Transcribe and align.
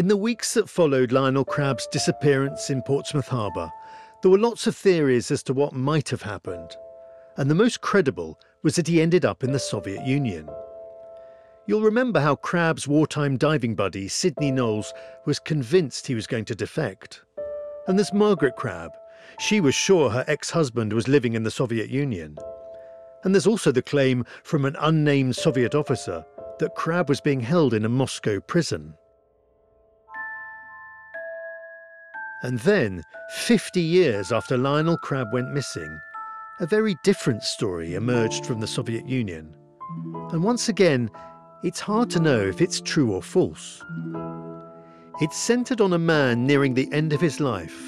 In 0.00 0.08
the 0.08 0.16
weeks 0.16 0.54
that 0.54 0.66
followed 0.66 1.12
Lionel 1.12 1.44
Crabb's 1.44 1.86
disappearance 1.88 2.70
in 2.70 2.80
Portsmouth 2.80 3.28
Harbour, 3.28 3.70
there 4.22 4.30
were 4.30 4.38
lots 4.38 4.66
of 4.66 4.74
theories 4.74 5.30
as 5.30 5.42
to 5.42 5.52
what 5.52 5.74
might 5.74 6.08
have 6.08 6.22
happened, 6.22 6.74
and 7.36 7.50
the 7.50 7.54
most 7.54 7.82
credible 7.82 8.40
was 8.62 8.76
that 8.76 8.88
he 8.88 9.02
ended 9.02 9.26
up 9.26 9.44
in 9.44 9.52
the 9.52 9.58
Soviet 9.58 10.06
Union. 10.06 10.48
You'll 11.66 11.82
remember 11.82 12.18
how 12.18 12.34
Crabb's 12.34 12.88
wartime 12.88 13.36
diving 13.36 13.74
buddy, 13.74 14.08
Sydney 14.08 14.50
Knowles, 14.50 14.94
was 15.26 15.38
convinced 15.38 16.06
he 16.06 16.14
was 16.14 16.26
going 16.26 16.46
to 16.46 16.54
defect. 16.54 17.20
And 17.86 17.98
there's 17.98 18.14
Margaret 18.14 18.56
Crabb. 18.56 18.92
She 19.38 19.60
was 19.60 19.74
sure 19.74 20.08
her 20.08 20.24
ex 20.28 20.48
husband 20.48 20.94
was 20.94 21.08
living 21.08 21.34
in 21.34 21.42
the 21.42 21.50
Soviet 21.50 21.90
Union. 21.90 22.38
And 23.24 23.34
there's 23.34 23.46
also 23.46 23.70
the 23.70 23.82
claim 23.82 24.24
from 24.44 24.64
an 24.64 24.76
unnamed 24.80 25.36
Soviet 25.36 25.74
officer 25.74 26.24
that 26.58 26.74
Crabb 26.74 27.10
was 27.10 27.20
being 27.20 27.40
held 27.40 27.74
in 27.74 27.84
a 27.84 27.90
Moscow 27.90 28.40
prison. 28.40 28.94
And 32.42 32.58
then, 32.60 33.02
50 33.30 33.80
years 33.80 34.32
after 34.32 34.56
Lionel 34.56 34.96
Crabb 34.96 35.32
went 35.32 35.52
missing, 35.52 36.00
a 36.60 36.66
very 36.66 36.96
different 37.04 37.42
story 37.42 37.94
emerged 37.94 38.46
from 38.46 38.60
the 38.60 38.66
Soviet 38.66 39.06
Union. 39.06 39.54
And 40.32 40.42
once 40.42 40.68
again, 40.68 41.10
it's 41.62 41.80
hard 41.80 42.08
to 42.10 42.20
know 42.20 42.40
if 42.40 42.62
it's 42.62 42.80
true 42.80 43.12
or 43.12 43.22
false. 43.22 43.82
It's 45.20 45.36
centred 45.36 45.82
on 45.82 45.92
a 45.92 45.98
man 45.98 46.46
nearing 46.46 46.72
the 46.72 46.90
end 46.92 47.12
of 47.12 47.20
his 47.20 47.40
life, 47.40 47.78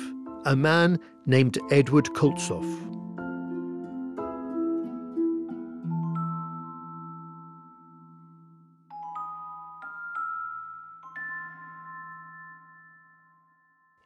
a 0.45 0.55
man 0.55 0.98
named 1.24 1.59
Eduard 1.71 2.07
Koltsov. 2.15 2.91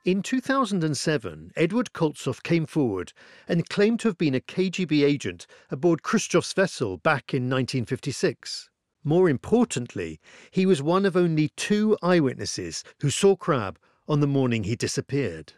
In 0.07 0.23
2007, 0.23 1.51
Eduard 1.57 1.93
Koltsov 1.93 2.45
came 2.45 2.65
forward 2.65 3.13
and 3.49 3.69
claimed 3.69 3.99
to 3.99 4.09
have 4.09 4.17
been 4.17 4.37
a 4.37 4.41
KGB 4.41 5.05
agent 5.05 5.49
aboard 5.69 6.03
Khrushchev's 6.05 6.53
vessel 6.53 6.97
back 6.97 7.35
in 7.35 7.51
1956. 7.51 8.71
More 9.03 9.29
importantly, 9.29 10.21
he 10.53 10.65
was 10.65 10.81
one 10.81 11.07
of 11.07 11.17
only 11.17 11.49
two 11.57 11.99
eyewitnesses 12.05 12.85
who 13.01 13.11
saw 13.11 13.35
Crabb 13.35 13.81
on 14.07 14.21
the 14.21 14.29
morning 14.29 14.63
he 14.63 14.77
disappeared. 14.77 15.55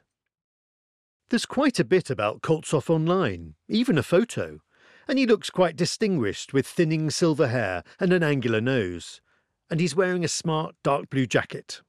There's 1.29 1.45
quite 1.45 1.79
a 1.79 1.85
bit 1.85 2.09
about 2.09 2.41
Koltsov 2.41 2.89
online, 2.89 3.55
even 3.69 3.99
a 3.99 4.03
photo, 4.03 4.61
and 5.07 5.19
he 5.19 5.27
looks 5.27 5.51
quite 5.51 5.77
distinguished 5.77 6.55
with 6.55 6.67
thinning 6.67 7.11
silver 7.11 7.49
hair 7.49 7.85
and 8.01 8.15
an 8.15 8.23
angular 8.23 8.63
nose, 8.63 9.21
and 9.69 9.79
he's 9.79 9.95
wearing 9.95 10.25
a 10.25 10.29
smart 10.29 10.75
dark 10.83 11.11
blue 11.11 11.27
jacket. 11.27 11.83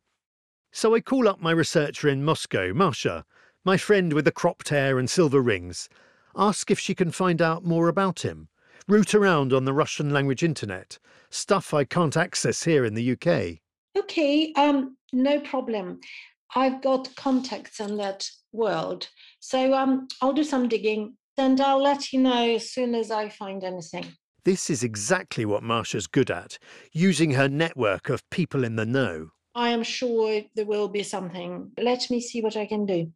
So 0.71 0.93
I 0.93 1.01
call 1.01 1.27
up 1.27 1.41
my 1.41 1.51
researcher 1.51 2.07
in 2.07 2.23
Moscow, 2.23 2.73
Masha, 2.73 3.25
my 3.65 3.75
friend 3.75 4.13
with 4.13 4.25
the 4.25 4.31
cropped 4.31 4.69
hair 4.69 4.99
and 4.99 5.09
silver 5.09 5.41
rings, 5.41 5.89
ask 6.35 6.69
if 6.69 6.79
she 6.79 6.95
can 6.95 7.11
find 7.11 7.41
out 7.41 7.65
more 7.65 7.87
about 7.87 8.21
him, 8.21 8.47
root 8.87 9.13
around 9.13 9.51
on 9.51 9.65
the 9.65 9.73
Russian 9.73 10.11
language 10.11 10.43
internet, 10.43 10.99
stuff 11.29 11.73
I 11.73 11.83
can't 11.83 12.15
access 12.15 12.63
here 12.63 12.85
in 12.85 12.93
the 12.93 13.11
UK. 13.11 13.59
Okay, 13.97 14.53
um, 14.53 14.95
no 15.11 15.39
problem. 15.39 15.99
I've 16.55 16.81
got 16.81 17.15
contacts 17.15 17.79
in 17.79 17.97
that 17.97 18.29
world. 18.51 19.07
So 19.39 19.73
um, 19.73 20.07
I'll 20.21 20.33
do 20.33 20.43
some 20.43 20.67
digging 20.67 21.15
and 21.37 21.59
I'll 21.61 21.81
let 21.81 22.11
you 22.11 22.21
know 22.21 22.55
as 22.55 22.71
soon 22.71 22.95
as 22.95 23.11
I 23.11 23.29
find 23.29 23.63
anything. 23.63 24.05
This 24.45 24.69
is 24.69 24.83
exactly 24.83 25.45
what 25.45 25.63
Masha's 25.63 26.07
good 26.07 26.31
at, 26.31 26.57
using 26.91 27.31
her 27.31 27.49
network 27.49 28.09
of 28.09 28.27
people 28.29 28.63
in 28.63 28.77
the 28.77 28.85
know. 28.85 29.29
I 29.55 29.69
am 29.69 29.83
sure 29.83 30.41
there 30.55 30.65
will 30.65 30.87
be 30.87 31.03
something. 31.03 31.71
Let 31.77 32.09
me 32.09 32.21
see 32.21 32.41
what 32.41 32.55
I 32.55 32.65
can 32.65 32.85
do. 32.85 33.11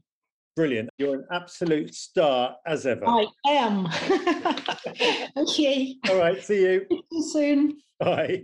Brilliant. 0.56 0.90
You're 0.98 1.16
an 1.16 1.26
absolute 1.32 1.96
star 1.96 2.58
as 2.66 2.86
ever. 2.86 3.06
I 3.08 3.26
am. 3.48 3.88
okay. 5.38 5.96
All 6.10 6.18
right, 6.18 6.42
see 6.44 6.62
you. 6.62 6.86
See 6.90 7.04
you 7.12 7.24
soon. 7.24 7.78
Bye. 8.00 8.44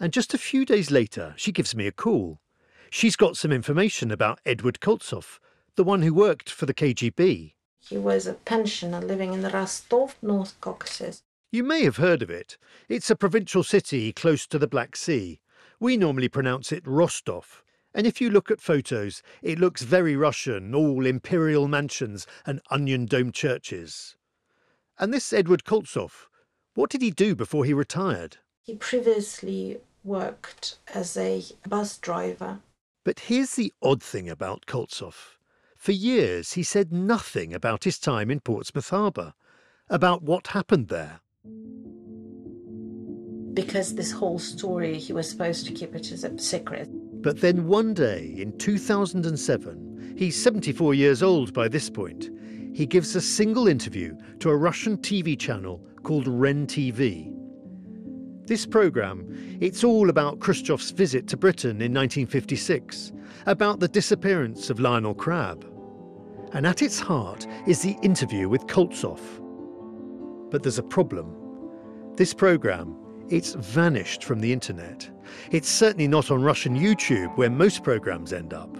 And 0.00 0.12
just 0.12 0.34
a 0.34 0.38
few 0.38 0.64
days 0.64 0.90
later, 0.90 1.34
she 1.36 1.52
gives 1.52 1.74
me 1.74 1.86
a 1.86 1.92
call. 1.92 2.40
She's 2.90 3.16
got 3.16 3.36
some 3.36 3.52
information 3.52 4.10
about 4.10 4.40
Eduard 4.46 4.80
Koltsov, 4.80 5.38
the 5.76 5.84
one 5.84 6.02
who 6.02 6.14
worked 6.14 6.50
for 6.50 6.66
the 6.66 6.74
KGB. 6.74 7.54
He 7.80 7.98
was 7.98 8.26
a 8.26 8.34
pensioner 8.34 9.00
living 9.00 9.34
in 9.34 9.42
Rostov, 9.42 10.16
North 10.22 10.58
Caucasus. 10.60 11.22
You 11.50 11.62
may 11.62 11.84
have 11.84 11.98
heard 11.98 12.22
of 12.22 12.30
it. 12.30 12.56
It's 12.88 13.10
a 13.10 13.16
provincial 13.16 13.62
city 13.62 14.12
close 14.12 14.46
to 14.46 14.58
the 14.58 14.66
Black 14.66 14.96
Sea. 14.96 15.41
We 15.82 15.96
normally 15.96 16.28
pronounce 16.28 16.70
it 16.70 16.86
Rostov. 16.86 17.64
And 17.92 18.06
if 18.06 18.20
you 18.20 18.30
look 18.30 18.52
at 18.52 18.60
photos, 18.60 19.20
it 19.42 19.58
looks 19.58 19.82
very 19.82 20.14
Russian, 20.14 20.76
all 20.76 21.04
imperial 21.04 21.66
mansions 21.66 22.24
and 22.46 22.60
onion 22.70 23.04
domed 23.04 23.34
churches. 23.34 24.14
And 24.96 25.12
this 25.12 25.32
Eduard 25.32 25.64
Koltsov, 25.64 26.28
what 26.74 26.88
did 26.88 27.02
he 27.02 27.10
do 27.10 27.34
before 27.34 27.64
he 27.64 27.74
retired? 27.74 28.36
He 28.62 28.76
previously 28.76 29.80
worked 30.04 30.78
as 30.94 31.16
a 31.16 31.42
bus 31.68 31.98
driver. 31.98 32.60
But 33.02 33.18
here's 33.18 33.56
the 33.56 33.72
odd 33.82 34.04
thing 34.04 34.30
about 34.30 34.66
Koltsov. 34.66 35.36
For 35.74 35.90
years, 35.90 36.52
he 36.52 36.62
said 36.62 36.92
nothing 36.92 37.52
about 37.52 37.82
his 37.82 37.98
time 37.98 38.30
in 38.30 38.38
Portsmouth 38.38 38.90
Harbour, 38.90 39.34
about 39.90 40.22
what 40.22 40.46
happened 40.46 40.86
there 40.86 41.22
because 43.54 43.94
this 43.94 44.10
whole 44.10 44.38
story, 44.38 44.98
he 44.98 45.12
was 45.12 45.28
supposed 45.28 45.66
to 45.66 45.72
keep 45.72 45.94
it 45.94 46.10
as 46.12 46.24
a 46.24 46.38
secret. 46.38 46.88
But 47.22 47.40
then 47.40 47.66
one 47.66 47.94
day 47.94 48.34
in 48.36 48.56
2007, 48.58 50.14
he's 50.16 50.42
74 50.42 50.94
years 50.94 51.22
old 51.22 51.52
by 51.52 51.68
this 51.68 51.90
point, 51.90 52.30
he 52.74 52.86
gives 52.86 53.14
a 53.14 53.20
single 53.20 53.68
interview 53.68 54.16
to 54.40 54.50
a 54.50 54.56
Russian 54.56 54.96
TV 54.96 55.38
channel 55.38 55.84
called 56.02 56.26
REN 56.26 56.66
TV. 56.66 57.32
This 58.46 58.66
programme, 58.66 59.58
it's 59.60 59.84
all 59.84 60.10
about 60.10 60.40
Khrushchev's 60.40 60.90
visit 60.90 61.28
to 61.28 61.36
Britain 61.36 61.80
in 61.80 61.94
1956, 61.94 63.12
about 63.46 63.78
the 63.78 63.88
disappearance 63.88 64.68
of 64.68 64.80
Lionel 64.80 65.14
Crabb. 65.14 65.64
And 66.52 66.66
at 66.66 66.82
its 66.82 66.98
heart 66.98 67.46
is 67.66 67.82
the 67.82 67.96
interview 68.02 68.48
with 68.48 68.66
Koltsov. 68.66 69.20
But 70.50 70.62
there's 70.62 70.78
a 70.78 70.82
problem. 70.82 71.36
This 72.16 72.34
programme 72.34 72.96
it's 73.32 73.54
vanished 73.54 74.24
from 74.24 74.40
the 74.40 74.52
internet. 74.52 75.08
It's 75.50 75.68
certainly 75.68 76.06
not 76.06 76.30
on 76.30 76.42
Russian 76.42 76.78
YouTube, 76.78 77.34
where 77.38 77.48
most 77.48 77.82
programs 77.82 78.34
end 78.34 78.52
up. 78.52 78.76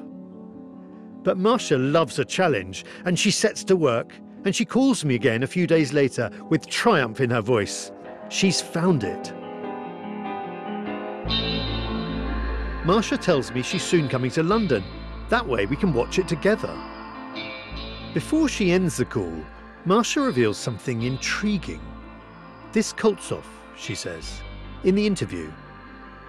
But 1.24 1.38
Masha 1.38 1.78
loves 1.78 2.18
a 2.18 2.24
challenge, 2.24 2.84
and 3.06 3.18
she 3.18 3.30
sets 3.30 3.64
to 3.64 3.76
work, 3.76 4.14
and 4.44 4.54
she 4.54 4.66
calls 4.66 5.06
me 5.06 5.14
again 5.14 5.42
a 5.42 5.46
few 5.46 5.66
days 5.66 5.94
later 5.94 6.30
with 6.50 6.66
triumph 6.66 7.22
in 7.22 7.30
her 7.30 7.40
voice. 7.40 7.92
She's 8.28 8.60
found 8.60 9.04
it. 9.04 9.32
Masha 12.84 13.16
tells 13.16 13.52
me 13.52 13.62
she's 13.62 13.84
soon 13.84 14.06
coming 14.06 14.30
to 14.32 14.42
London. 14.42 14.84
That 15.30 15.48
way 15.48 15.64
we 15.64 15.76
can 15.76 15.94
watch 15.94 16.18
it 16.18 16.28
together. 16.28 16.76
Before 18.12 18.48
she 18.48 18.70
ends 18.70 18.98
the 18.98 19.06
call, 19.06 19.34
Masha 19.86 20.20
reveals 20.20 20.58
something 20.58 21.02
intriguing. 21.02 21.80
This 22.72 22.92
Koltsov 22.92 23.44
she 23.76 23.94
says. 23.94 24.40
In 24.84 24.94
the 24.94 25.06
interview, 25.06 25.50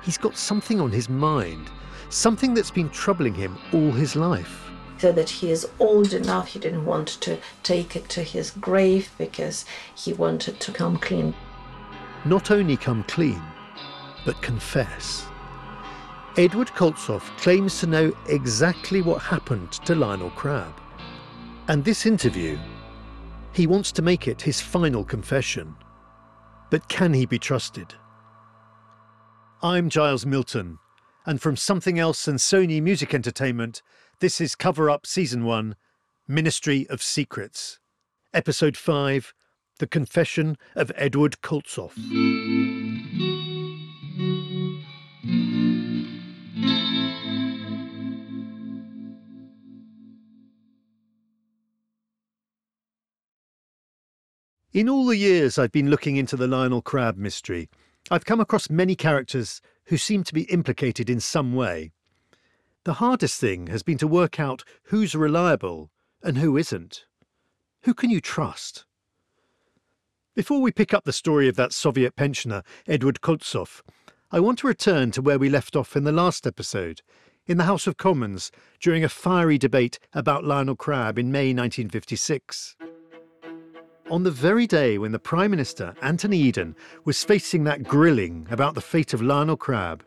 he's 0.03 0.17
got 0.17 0.37
something 0.37 0.79
on 0.79 0.91
his 0.91 1.09
mind, 1.09 1.69
something 2.09 2.53
that's 2.53 2.71
been 2.71 2.89
troubling 2.89 3.33
him 3.33 3.57
all 3.73 3.91
his 3.91 4.15
life. 4.15 4.69
So 4.99 5.11
that 5.11 5.29
he 5.29 5.51
is 5.51 5.67
old 5.79 6.13
enough, 6.13 6.47
he 6.47 6.59
didn't 6.59 6.85
want 6.85 7.07
to 7.21 7.37
take 7.63 7.95
it 7.95 8.07
to 8.09 8.23
his 8.23 8.51
grave 8.51 9.11
because 9.17 9.65
he 9.95 10.13
wanted 10.13 10.59
to 10.59 10.71
come 10.71 10.97
clean. 10.97 11.33
Not 12.25 12.51
only 12.51 12.77
come 12.77 13.03
clean, 13.03 13.41
but 14.25 14.41
confess. 14.41 15.25
Eduard 16.37 16.69
Koltsov 16.69 17.21
claims 17.37 17.79
to 17.79 17.87
know 17.87 18.11
exactly 18.27 19.01
what 19.01 19.21
happened 19.21 19.71
to 19.71 19.93
Lionel 19.93 20.31
Crabb. 20.31 20.73
And 21.67 21.83
this 21.83 22.05
interview, 22.05 22.57
he 23.51 23.67
wants 23.67 23.91
to 23.93 24.01
make 24.01 24.27
it 24.27 24.41
his 24.41 24.59
final 24.59 25.03
confession. 25.03 25.75
But 26.73 26.89
can 26.89 27.13
he 27.13 27.27
be 27.27 27.37
trusted? 27.37 27.93
I'm 29.61 29.91
Giles 29.91 30.25
Milton, 30.25 30.79
and 31.23 31.39
from 31.39 31.55
Something 31.55 31.99
Else 31.99 32.27
and 32.27 32.39
Sony 32.39 32.81
Music 32.81 33.13
Entertainment, 33.13 33.83
this 34.21 34.41
is 34.41 34.55
Cover 34.55 34.89
Up 34.89 35.05
Season 35.05 35.45
1 35.45 35.75
Ministry 36.27 36.87
of 36.89 37.03
Secrets, 37.03 37.77
Episode 38.33 38.75
5 38.75 39.35
The 39.77 39.85
Confession 39.85 40.57
of 40.75 40.91
Eduard 40.95 41.41
Koltsov. 41.43 41.93
In 54.73 54.89
all 54.89 55.05
the 55.05 55.17
years 55.17 55.59
I've 55.59 55.71
been 55.71 55.91
looking 55.91 56.15
into 56.15 56.35
the 56.35 56.47
Lionel 56.47 56.81
Crabb 56.81 57.15
mystery, 57.15 57.69
I've 58.09 58.25
come 58.25 58.39
across 58.39 58.71
many 58.71 58.95
characters 58.95 59.61
who 59.85 59.97
seem 59.97 60.23
to 60.23 60.33
be 60.33 60.51
implicated 60.51 61.11
in 61.11 61.19
some 61.19 61.53
way. 61.53 61.91
The 62.83 62.93
hardest 62.93 63.39
thing 63.39 63.67
has 63.67 63.83
been 63.83 63.99
to 63.99 64.07
work 64.07 64.39
out 64.39 64.63
who's 64.85 65.13
reliable 65.13 65.91
and 66.23 66.39
who 66.39 66.57
isn't. 66.57 67.05
Who 67.83 67.93
can 67.93 68.09
you 68.09 68.19
trust? 68.19 68.85
Before 70.33 70.59
we 70.59 70.71
pick 70.71 70.91
up 70.91 71.03
the 71.03 71.13
story 71.13 71.47
of 71.47 71.55
that 71.55 71.71
Soviet 71.71 72.15
pensioner, 72.15 72.63
Eduard 72.87 73.21
Koltsov, 73.21 73.81
I 74.31 74.39
want 74.39 74.57
to 74.59 74.67
return 74.67 75.11
to 75.11 75.21
where 75.21 75.37
we 75.37 75.49
left 75.49 75.75
off 75.75 75.95
in 75.95 76.03
the 76.03 76.11
last 76.11 76.47
episode, 76.47 77.03
in 77.45 77.57
the 77.57 77.65
House 77.65 77.85
of 77.85 77.97
Commons, 77.97 78.49
during 78.79 79.03
a 79.03 79.09
fiery 79.09 79.59
debate 79.59 79.99
about 80.13 80.43
Lionel 80.43 80.75
Crabb 80.75 81.19
in 81.19 81.31
May 81.31 81.53
1956. 81.53 82.75
On 84.11 84.23
the 84.23 84.31
very 84.31 84.67
day 84.67 84.97
when 84.97 85.13
the 85.13 85.19
Prime 85.19 85.51
Minister, 85.51 85.95
Anthony 86.01 86.37
Eden, 86.37 86.75
was 87.05 87.23
facing 87.23 87.63
that 87.63 87.83
grilling 87.83 88.45
about 88.51 88.75
the 88.75 88.81
fate 88.81 89.13
of 89.13 89.21
Lionel 89.21 89.55
Crabb, 89.55 90.03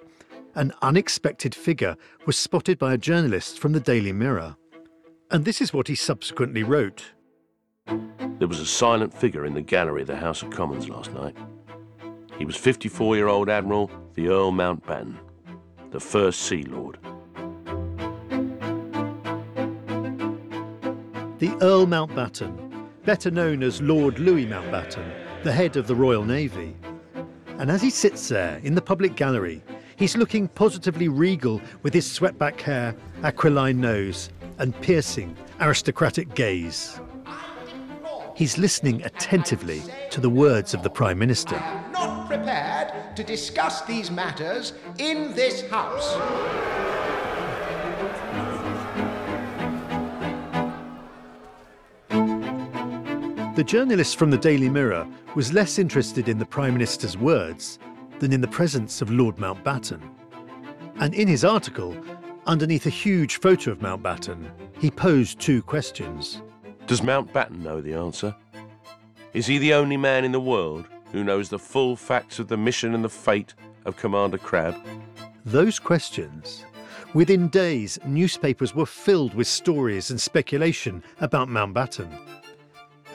an 0.55 0.73
unexpected 0.83 1.55
figure 1.55 1.97
was 2.27 2.39
spotted 2.39 2.79
by 2.79 2.93
a 2.93 2.99
journalist 2.99 3.59
from 3.59 3.73
the 3.73 3.81
Daily 3.81 4.13
Mirror. 4.13 4.57
And 5.31 5.47
this 5.47 5.63
is 5.63 5.73
what 5.73 5.89
he 5.89 5.95
subsequently 5.95 6.63
wrote. 6.63 7.05
There 8.39 8.49
was 8.49 8.61
a 8.61 8.67
silent 8.67 9.15
figure 9.15 9.47
in 9.47 9.55
the 9.55 9.63
gallery 9.63 10.03
of 10.03 10.09
the 10.09 10.17
House 10.17 10.43
of 10.43 10.51
Commons 10.51 10.91
last 10.91 11.13
night. 11.15 11.37
He 12.39 12.45
was 12.45 12.57
54 12.57 13.17
year 13.17 13.29
old 13.29 13.49
Admiral 13.49 13.91
the 14.15 14.29
Earl 14.29 14.53
Mountbatten, 14.53 15.17
the 15.91 16.01
first 16.01 16.43
Sea 16.43 16.65
Lord. 16.65 16.99
The 21.39 21.55
Earl 21.61 21.87
Mountbatten, 21.87 22.66
better 23.07 23.31
known 23.31 23.63
as 23.63 23.81
Lord 23.81 24.19
Louis 24.19 24.47
Mountbatten, 24.47 25.09
the 25.45 25.53
head 25.53 25.77
of 25.77 25.87
the 25.87 25.95
Royal 25.95 26.25
Navy. 26.25 26.75
And 27.59 27.71
as 27.71 27.81
he 27.81 27.89
sits 27.89 28.29
there 28.29 28.61
in 28.65 28.75
the 28.75 28.83
public 28.83 29.15
gallery, 29.15 29.63
he's 29.95 30.17
looking 30.17 30.49
positively 30.49 31.07
regal 31.07 31.63
with 31.85 31.95
his 31.95 32.11
swept-back 32.11 32.61
hair, 32.61 32.97
aquiline 33.23 33.81
nose, 33.81 34.31
and 34.59 34.79
piercing, 34.81 35.37
aristocratic 35.61 36.35
gaze. 36.35 37.01
He's 38.35 38.59
listening 38.59 39.03
attentively 39.05 39.83
to 40.11 40.21
the 40.21 40.29
words 40.29 40.75
of 40.75 40.83
the 40.83 40.91
Prime 40.91 41.19
Minister. 41.19 41.55
I 41.55 41.85
am 41.85 41.93
not 41.93 42.27
prepared 42.27 43.15
to 43.15 43.23
discuss 43.23 43.83
these 43.83 44.11
matters 44.11 44.73
in 44.99 45.33
this 45.33 45.63
House. 45.71 46.76
The 53.57 53.65
journalist 53.65 54.19
from 54.19 54.31
the 54.31 54.37
Daily 54.37 54.69
Mirror 54.69 55.09
was 55.35 55.51
less 55.51 55.79
interested 55.79 56.29
in 56.29 56.39
the 56.39 56.45
Prime 56.45 56.75
Minister's 56.75 57.17
words 57.17 57.79
than 58.19 58.31
in 58.31 58.43
the 58.43 58.49
presence 58.49 59.01
of 59.01 59.11
Lord 59.11 59.37
Mountbatten. 59.37 59.99
And 60.97 61.15
in 61.15 61.27
his 61.27 61.43
article, 61.43 61.97
underneath 62.47 62.85
a 62.85 62.91
huge 62.91 63.41
photo 63.41 63.71
of 63.71 63.79
Mountbatten, 63.79 64.51
he 64.79 64.91
posed 64.91 65.41
two 65.41 65.63
questions. 65.63 66.43
Does 66.87 67.01
Mountbatten 67.01 67.61
know 67.63 67.81
the 67.81 67.95
answer? 67.95 68.37
Is 69.33 69.47
he 69.47 69.57
the 69.57 69.73
only 69.73 69.97
man 69.97 70.27
in 70.27 70.33
the 70.33 70.39
world 70.39 70.87
who 71.11 71.25
knows 71.25 71.49
the 71.49 71.59
full 71.59 71.97
facts 71.97 72.39
of 72.39 72.49
the 72.49 72.59
mission 72.59 72.95
and 72.95 73.03
the 73.03 73.09
fate 73.09 73.55
of 73.87 73.97
Commander 73.97 74.37
Crabb? 74.37 74.77
Those 75.47 75.79
questions. 75.79 76.67
Within 77.15 77.49
days, 77.49 77.99
newspapers 78.05 78.75
were 78.75 78.85
filled 78.85 79.33
with 79.33 79.47
stories 79.47 80.11
and 80.11 80.21
speculation 80.21 81.03
about 81.23 81.49
Mountbatten. 81.49 82.11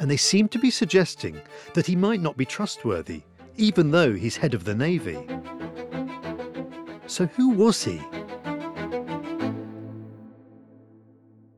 And 0.02 0.10
they 0.10 0.18
seem 0.18 0.48
to 0.48 0.58
be 0.58 0.72
suggesting 0.72 1.40
that 1.76 1.86
he 1.86 1.96
might 1.96 2.22
not 2.22 2.36
be 2.36 2.44
trustworthy, 2.44 3.22
even 3.56 3.92
though 3.92 4.14
he's 4.14 4.36
head 4.36 4.56
of 4.56 4.64
the 4.64 4.74
Navy. 4.74 5.20
So, 7.06 7.28
who 7.28 7.50
was 7.50 7.84
he? 7.84 8.02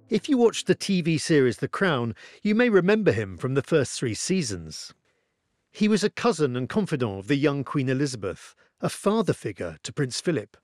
If 0.09 0.27
you 0.27 0.37
watched 0.37 0.67
the 0.67 0.75
TV 0.75 1.17
series 1.21 1.57
The 1.57 1.69
Crown, 1.69 2.15
you 2.41 2.53
may 2.53 2.67
remember 2.67 3.13
him 3.13 3.37
from 3.37 3.53
the 3.53 3.61
first 3.61 3.97
three 3.97 4.13
seasons. 4.13 4.93
He 5.71 5.87
was 5.87 6.03
a 6.03 6.09
cousin 6.09 6.57
and 6.57 6.67
confidant 6.67 7.19
of 7.19 7.27
the 7.27 7.37
young 7.37 7.63
Queen 7.63 7.87
Elizabeth, 7.87 8.55
a 8.81 8.89
father 8.89 9.31
figure 9.31 9.77
to 9.83 9.93
Prince 9.93 10.19
Philip, 10.19 10.57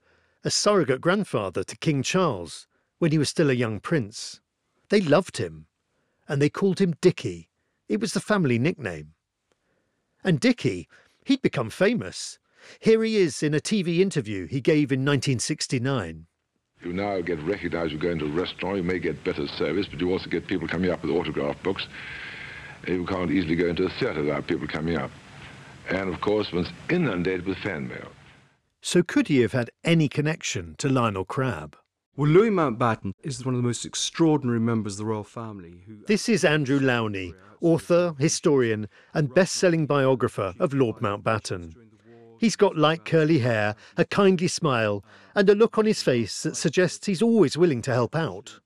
a 0.44 0.52
surrogate 0.52 1.00
grandfather 1.00 1.64
to 1.64 1.78
King 1.78 2.04
Charles 2.04 2.68
when 2.98 3.14
he 3.14 3.18
was 3.18 3.30
still 3.30 3.50
a 3.50 3.54
young 3.54 3.80
prince. 3.80 4.42
They 4.90 5.00
loved 5.00 5.38
him, 5.38 5.68
and 6.28 6.42
they 6.42 6.50
called 6.50 6.80
him 6.80 6.96
Dickie. 7.00 7.49
It 7.90 8.00
was 8.00 8.14
the 8.14 8.20
family 8.20 8.60
nickname. 8.60 9.14
And 10.24 10.40
Dickie, 10.40 10.88
he'd 11.26 11.42
become 11.42 11.72
famous. 11.72 12.38
Here 12.80 13.04
he 13.04 13.18
is 13.18 13.42
in 13.42 13.56
a 13.56 13.60
TV 13.60 14.00
interview 14.00 14.46
he 14.46 14.62
gave 14.62 14.92
in 14.92 15.00
1969. 15.00 16.28
You 16.84 16.94
now 16.94 17.20
get 17.22 17.42
recognized, 17.44 17.92
you 17.92 17.98
go 17.98 18.12
into 18.12 18.26
a 18.26 18.32
restaurant, 18.32 18.78
you 18.78 18.84
may 18.84 19.00
get 19.00 19.24
better 19.24 19.48
service, 19.48 19.88
but 19.88 20.00
you 20.00 20.12
also 20.12 20.30
get 20.30 20.48
people 20.48 20.68
coming 20.68 20.92
up 20.92 21.02
with 21.02 21.12
autograph 21.12 21.62
books. 21.64 21.88
You 22.88 23.06
can't 23.06 23.32
easily 23.32 23.56
go 23.56 23.68
into 23.68 23.86
a 23.86 23.90
theatre 24.00 24.22
without 24.22 24.48
people 24.48 24.68
coming 24.68 24.98
up. 24.98 25.12
And 25.90 26.14
of 26.14 26.22
course, 26.22 26.52
one's 26.54 26.70
inundated 26.90 27.46
with 27.46 27.58
fan 27.58 27.88
mail. 27.88 28.12
So 28.82 29.04
could 29.04 29.28
he 29.28 29.42
have 29.42 29.52
had 29.52 29.72
any 29.84 30.08
connection 30.08 30.76
to 30.78 30.88
Lionel 30.88 31.26
Crabb? 31.26 31.76
Well, 32.20 32.30
Louis 32.30 32.50
Mountbatten 32.50 33.14
is 33.24 33.46
one 33.46 33.56
of 33.56 33.62
the 33.62 33.66
most 33.66 33.86
extraordinary 33.86 34.60
members 34.60 34.96
of 34.96 34.98
the 34.98 35.06
royal 35.06 35.24
family. 35.24 35.86
Who 35.88 36.04
This 36.06 36.28
is 36.28 36.44
Andrew 36.44 36.78
Lownie, 36.78 37.34
author, 37.62 38.14
historian, 38.20 38.90
and 39.14 39.34
best 39.34 39.56
selling 39.56 39.86
biographer 39.86 40.54
of 40.60 40.74
Lord 40.74 40.98
Mountbatten. 40.98 41.76
He's 42.38 42.58
got 42.58 42.76
light 42.76 43.06
curly 43.06 43.40
hair, 43.40 43.74
a 43.96 44.04
kindly 44.04 44.50
smile, 44.50 45.02
and 45.34 45.50
a 45.50 45.56
look 45.56 45.78
on 45.78 45.86
his 45.86 46.04
face 46.04 46.44
that 46.44 46.58
suggests 46.58 47.06
he's 47.06 47.22
always 47.22 47.56
willing 47.56 47.82
to 47.84 47.94
help 47.94 48.18
out. 48.18 48.60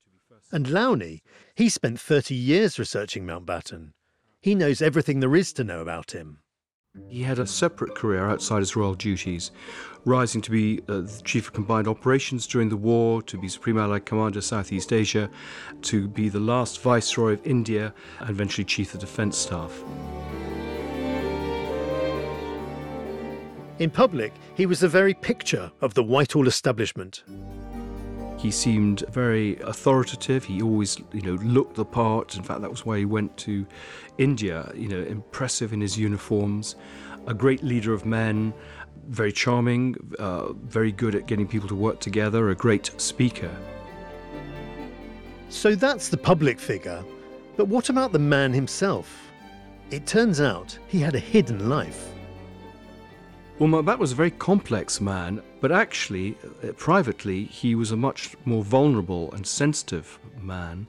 And 0.50 0.66
Lownie, 0.66 1.20
he 1.54 1.68
spent 1.68 2.00
30 2.00 2.34
years 2.34 2.76
researching 2.80 3.24
Mountbatten. 3.24 3.92
He 4.40 4.56
knows 4.56 4.82
everything 4.82 5.20
there 5.20 5.36
is 5.36 5.52
to 5.52 5.62
know 5.62 5.80
about 5.80 6.10
him. 6.10 6.40
He 7.08 7.24
had 7.24 7.40
a 7.40 7.46
separate 7.46 7.96
career 7.96 8.28
outside 8.28 8.60
his 8.60 8.76
royal 8.76 8.94
duties, 8.94 9.50
rising 10.04 10.40
to 10.42 10.50
be 10.50 10.80
uh, 10.88 11.02
Chief 11.24 11.48
of 11.48 11.52
Combined 11.52 11.88
Operations 11.88 12.46
during 12.46 12.68
the 12.68 12.76
war, 12.76 13.20
to 13.22 13.36
be 13.36 13.48
Supreme 13.48 13.78
Allied 13.78 14.06
Commander 14.06 14.40
Southeast 14.40 14.92
Asia, 14.92 15.28
to 15.82 16.06
be 16.06 16.28
the 16.28 16.38
last 16.38 16.80
Viceroy 16.80 17.32
of 17.32 17.44
India, 17.44 17.92
and 18.20 18.30
eventually 18.30 18.64
Chief 18.64 18.94
of 18.94 19.00
Defence 19.00 19.36
Staff. 19.36 19.82
In 23.80 23.90
public, 23.90 24.32
he 24.54 24.66
was 24.66 24.78
the 24.78 24.88
very 24.88 25.14
picture 25.14 25.72
of 25.80 25.94
the 25.94 26.04
Whitehall 26.04 26.46
establishment. 26.46 27.24
He 28.36 28.50
seemed 28.50 29.04
very 29.08 29.58
authoritative. 29.60 30.44
He 30.44 30.60
always, 30.60 30.98
you 31.12 31.22
know, 31.22 31.34
looked 31.42 31.76
the 31.76 31.84
part. 31.84 32.36
In 32.36 32.42
fact, 32.42 32.60
that 32.60 32.70
was 32.70 32.84
why 32.84 32.98
he 32.98 33.04
went 33.04 33.36
to 33.38 33.66
India. 34.18 34.70
You 34.74 34.88
know, 34.88 35.02
impressive 35.02 35.72
in 35.72 35.80
his 35.80 35.98
uniforms, 35.98 36.76
a 37.26 37.34
great 37.34 37.62
leader 37.62 37.94
of 37.94 38.04
men, 38.04 38.52
very 39.08 39.32
charming, 39.32 39.96
uh, 40.18 40.52
very 40.52 40.92
good 40.92 41.14
at 41.14 41.26
getting 41.26 41.46
people 41.46 41.68
to 41.68 41.74
work 41.74 42.00
together, 42.00 42.50
a 42.50 42.54
great 42.54 42.90
speaker. 43.00 43.50
So 45.48 45.74
that's 45.74 46.08
the 46.08 46.16
public 46.16 46.58
figure. 46.58 47.04
But 47.56 47.68
what 47.68 47.88
about 47.88 48.12
the 48.12 48.18
man 48.18 48.52
himself? 48.52 49.30
It 49.90 50.06
turns 50.06 50.40
out 50.40 50.76
he 50.88 50.98
had 50.98 51.14
a 51.14 51.20
hidden 51.20 51.68
life. 51.68 52.13
Well, 53.56 53.68
Mountbatten 53.68 54.00
was 54.00 54.10
a 54.10 54.16
very 54.16 54.32
complex 54.32 55.00
man, 55.00 55.40
but 55.60 55.70
actually, 55.70 56.36
uh, 56.62 56.72
privately, 56.72 57.44
he 57.44 57.76
was 57.76 57.92
a 57.92 57.96
much 57.96 58.34
more 58.44 58.64
vulnerable 58.64 59.32
and 59.32 59.46
sensitive 59.46 60.18
man. 60.40 60.88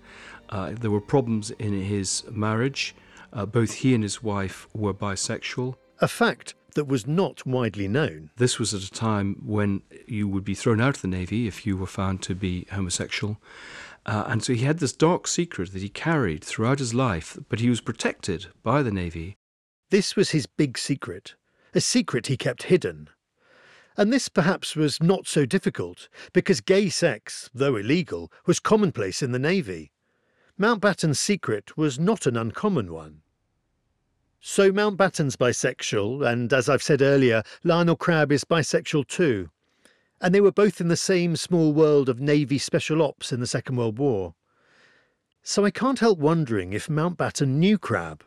Uh, 0.50 0.72
there 0.72 0.90
were 0.90 1.00
problems 1.00 1.52
in 1.52 1.80
his 1.80 2.24
marriage. 2.32 2.96
Uh, 3.32 3.46
both 3.46 3.72
he 3.76 3.94
and 3.94 4.04
his 4.04 4.24
wife 4.24 4.68
were 4.74 4.96
bisexual. 4.96 5.76
A 6.02 6.08
fact 6.08 6.56
that 6.74 6.88
was 6.88 7.06
not 7.06 7.46
widely 7.46 7.88
known. 7.88 8.32
This 8.38 8.58
was 8.58 8.74
at 8.74 8.82
a 8.82 8.92
time 8.92 9.42
when 9.46 9.84
you 10.08 10.28
would 10.28 10.44
be 10.44 10.56
thrown 10.56 10.82
out 10.82 10.96
of 10.96 11.02
the 11.04 11.08
Navy 11.08 11.48
if 11.48 11.68
you 11.68 11.78
were 11.78 11.86
found 11.86 12.24
to 12.24 12.34
be 12.34 12.66
homosexual. 12.72 13.38
Uh, 14.08 14.26
and 14.28 14.44
so 14.44 14.54
he 14.54 14.66
had 14.66 14.80
this 14.80 14.94
dark 14.94 15.28
secret 15.28 15.72
that 15.74 15.84
he 15.84 15.90
carried 15.90 16.44
throughout 16.44 16.80
his 16.80 16.96
life, 16.96 17.38
but 17.48 17.60
he 17.60 17.70
was 17.70 17.80
protected 17.80 18.48
by 18.64 18.82
the 18.82 18.92
Navy. 18.92 19.38
This 19.92 20.16
was 20.16 20.32
his 20.32 20.48
big 20.48 20.80
secret, 20.80 21.36
a 21.76 21.82
secret 21.82 22.28
he 22.28 22.38
kept 22.38 22.64
hidden. 22.64 23.10
And 23.98 24.12
this 24.12 24.30
perhaps 24.30 24.76
was 24.76 25.02
not 25.04 25.28
so 25.28 25.46
difficult, 25.46 26.10
because 26.34 26.62
gay 26.62 26.90
sex, 26.90 27.50
though 27.54 27.76
illegal, 27.76 28.32
was 28.46 28.60
commonplace 28.60 29.22
in 29.22 29.32
the 29.32 29.40
Navy. 29.40 29.92
Mountbatten's 30.60 31.20
secret 31.20 31.78
was 31.78 32.00
not 32.00 32.26
an 32.26 32.38
uncommon 32.38 32.92
one. 32.92 33.22
So 34.40 34.72
Mountbatten's 34.72 35.36
bisexual, 35.36 36.26
and 36.26 36.54
as 36.54 36.70
I've 36.70 36.84
said 36.84 37.02
earlier, 37.02 37.44
Lionel 37.64 37.96
Crabb 37.96 38.32
is 38.32 38.44
bisexual 38.44 39.08
too. 39.08 39.50
And 40.22 40.34
they 40.34 40.42
were 40.42 40.52
both 40.52 40.80
in 40.80 40.88
the 40.88 40.96
same 40.96 41.36
small 41.36 41.74
world 41.74 42.08
of 42.08 42.22
Navy 42.22 42.58
special 42.58 43.02
ops 43.02 43.34
in 43.34 43.40
the 43.42 43.48
Second 43.48 43.76
World 43.76 43.98
War. 43.98 44.34
So 45.44 45.66
I 45.66 45.72
can't 45.72 46.00
help 46.00 46.20
wondering 46.20 46.74
if 46.74 46.88
Mountbatten 46.88 47.48
knew 47.48 47.78
Crabb. 47.78 48.24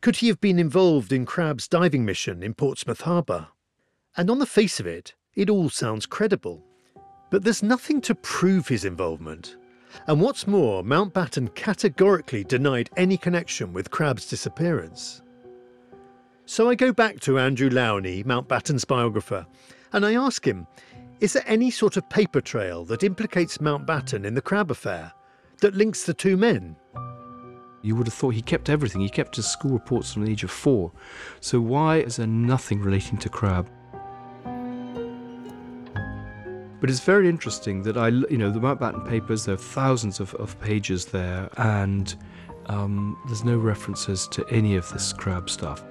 Could 0.00 0.16
he 0.16 0.28
have 0.28 0.40
been 0.40 0.58
involved 0.58 1.12
in 1.12 1.26
Crabb's 1.26 1.68
diving 1.68 2.06
mission 2.06 2.42
in 2.42 2.54
Portsmouth 2.54 3.02
Harbour? 3.02 3.48
And 4.16 4.30
on 4.30 4.38
the 4.38 4.46
face 4.46 4.80
of 4.80 4.86
it, 4.86 5.14
it 5.34 5.50
all 5.50 5.68
sounds 5.68 6.06
credible. 6.06 6.64
But 7.30 7.44
there's 7.44 7.62
nothing 7.62 8.00
to 8.02 8.14
prove 8.14 8.66
his 8.66 8.86
involvement. 8.86 9.56
And 10.06 10.18
what's 10.20 10.46
more, 10.46 10.82
Mountbatten 10.82 11.54
categorically 11.54 12.44
denied 12.44 12.88
any 12.96 13.18
connection 13.18 13.74
with 13.74 13.90
Crabb's 13.90 14.26
disappearance. 14.26 15.20
So 16.46 16.70
I 16.70 16.74
go 16.76 16.92
back 16.92 17.20
to 17.20 17.38
Andrew 17.38 17.68
Lownie, 17.68 18.24
Mountbatten's 18.24 18.86
biographer, 18.86 19.46
and 19.92 20.06
I 20.06 20.14
ask 20.14 20.44
him 20.46 20.66
is 21.20 21.34
there 21.34 21.44
any 21.46 21.70
sort 21.70 21.98
of 21.98 22.08
paper 22.08 22.40
trail 22.40 22.86
that 22.86 23.04
implicates 23.04 23.58
Mountbatten 23.58 24.24
in 24.24 24.32
the 24.32 24.40
Crabb 24.40 24.70
affair, 24.70 25.12
that 25.58 25.74
links 25.74 26.04
the 26.04 26.14
two 26.14 26.38
men? 26.38 26.74
You 27.82 27.96
would 27.96 28.06
have 28.06 28.14
thought 28.14 28.34
he 28.34 28.42
kept 28.42 28.68
everything. 28.68 29.00
He 29.00 29.08
kept 29.08 29.36
his 29.36 29.46
school 29.46 29.72
reports 29.72 30.12
from 30.12 30.24
the 30.24 30.30
age 30.30 30.44
of 30.44 30.50
four. 30.50 30.92
So 31.40 31.60
why 31.60 31.98
is 31.98 32.16
there 32.16 32.26
nothing 32.26 32.80
relating 32.80 33.18
to 33.18 33.28
Crabb? 33.28 33.70
But 36.80 36.88
it's 36.88 37.00
very 37.00 37.28
interesting 37.28 37.82
that 37.82 37.96
I, 37.96 38.08
you 38.08 38.38
know, 38.38 38.50
the 38.50 38.60
Mountbatten 38.60 39.06
papers, 39.06 39.44
there 39.44 39.54
are 39.54 39.58
thousands 39.58 40.18
of, 40.18 40.34
of 40.36 40.58
pages 40.60 41.04
there, 41.06 41.50
and 41.58 42.14
um, 42.66 43.18
there's 43.26 43.44
no 43.44 43.58
references 43.58 44.26
to 44.28 44.46
any 44.48 44.76
of 44.76 44.90
this 44.90 45.12
Crabb 45.12 45.50
stuff. 45.50 45.84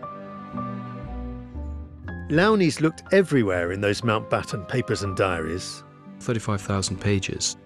Lownie's 2.32 2.82
looked 2.82 3.04
everywhere 3.12 3.72
in 3.72 3.82
those 3.82 4.02
Mountbatten 4.02 4.68
papers 4.68 5.04
and 5.04 5.16
diaries 5.16 5.84
35,000 6.20 7.00
pages. 7.00 7.58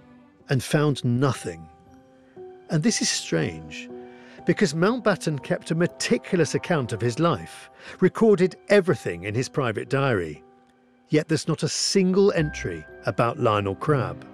and 0.50 0.62
found 0.62 1.04
nothing. 1.04 1.68
And 2.70 2.84
this 2.84 3.02
is 3.02 3.10
strange, 3.10 3.90
because 4.46 4.74
Mountbatten 4.74 5.42
kept 5.42 5.72
a 5.72 5.76
meticulous 5.76 6.56
account 6.56 6.92
of 6.92 7.02
his 7.02 7.20
life, 7.20 7.70
recorded 8.00 8.56
everything 8.70 9.24
in 9.24 9.36
his 9.36 9.50
private 9.50 9.90
diary. 9.90 10.44
Yet 11.10 11.28
there's 11.28 11.48
not 11.48 11.64
a 11.64 11.70
single 11.70 12.32
entry 12.34 12.86
about 13.06 13.40
Lionel 13.40 13.76
Crabb. 13.76 14.26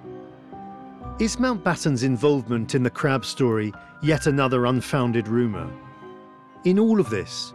Is 1.19 1.35
Mountbatten's 1.35 2.03
involvement 2.03 2.75
in 2.75 2.83
the 2.83 2.89
Crabb 2.89 3.25
story 3.25 3.73
yet 4.01 4.27
another 4.27 4.65
unfounded 4.65 5.27
rumour? 5.27 5.69
In 6.63 6.79
all 6.79 6.99
of 6.99 7.09
this, 7.09 7.53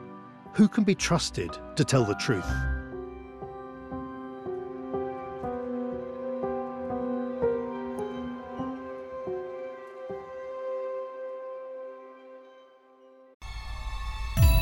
who 0.53 0.69
can 0.69 0.85
be 0.85 0.95
trusted 0.95 1.51
to 1.77 1.85
tell 1.85 2.05
the 2.05 2.15
truth? 2.15 2.47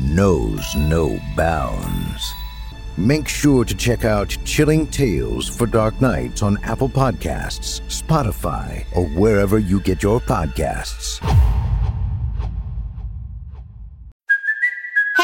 knows 0.00 0.74
no 0.76 1.20
bounds. 1.36 2.32
Make 2.96 3.28
sure 3.28 3.64
to 3.64 3.74
check 3.74 4.04
out 4.04 4.36
Chilling 4.44 4.86
Tales 4.86 5.48
for 5.48 5.66
Dark 5.66 6.00
Nights 6.00 6.42
on 6.42 6.58
Apple 6.62 6.88
Podcasts, 6.88 7.80
Spotify, 7.88 8.84
or 8.94 9.06
wherever 9.06 9.58
you 9.58 9.80
get 9.80 10.02
your 10.02 10.20
podcasts. 10.20 11.20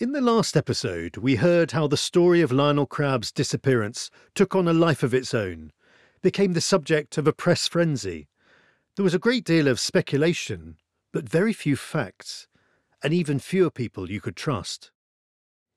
In 0.00 0.12
the 0.12 0.20
last 0.20 0.56
episode, 0.56 1.16
we 1.16 1.34
heard 1.34 1.72
how 1.72 1.88
the 1.88 1.96
story 1.96 2.40
of 2.40 2.52
Lionel 2.52 2.86
Crabb's 2.86 3.32
disappearance 3.32 4.12
took 4.32 4.54
on 4.54 4.68
a 4.68 4.72
life 4.72 5.02
of 5.02 5.12
its 5.12 5.34
own, 5.34 5.72
became 6.22 6.52
the 6.52 6.60
subject 6.60 7.18
of 7.18 7.26
a 7.26 7.32
press 7.32 7.66
frenzy. 7.66 8.28
There 8.94 9.02
was 9.02 9.12
a 9.12 9.18
great 9.18 9.42
deal 9.42 9.66
of 9.66 9.80
speculation, 9.80 10.76
but 11.12 11.28
very 11.28 11.52
few 11.52 11.74
facts, 11.74 12.46
and 13.02 13.12
even 13.12 13.40
fewer 13.40 13.72
people 13.72 14.08
you 14.08 14.20
could 14.20 14.36
trust. 14.36 14.92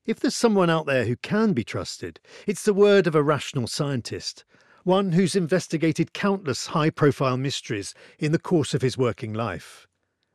If 0.06 0.20
there's 0.20 0.36
someone 0.36 0.70
out 0.70 0.86
there 0.86 1.04
who 1.04 1.16
can 1.16 1.52
be 1.52 1.64
trusted, 1.64 2.20
it's 2.46 2.62
the 2.62 2.72
word 2.72 3.08
of 3.08 3.16
a 3.16 3.24
rational 3.24 3.66
scientist, 3.66 4.44
one 4.84 5.10
who's 5.10 5.34
investigated 5.34 6.12
countless 6.12 6.68
high 6.68 6.90
profile 6.90 7.36
mysteries 7.36 7.92
in 8.20 8.30
the 8.30 8.38
course 8.38 8.72
of 8.72 8.82
his 8.82 8.96
working 8.96 9.34
life, 9.34 9.88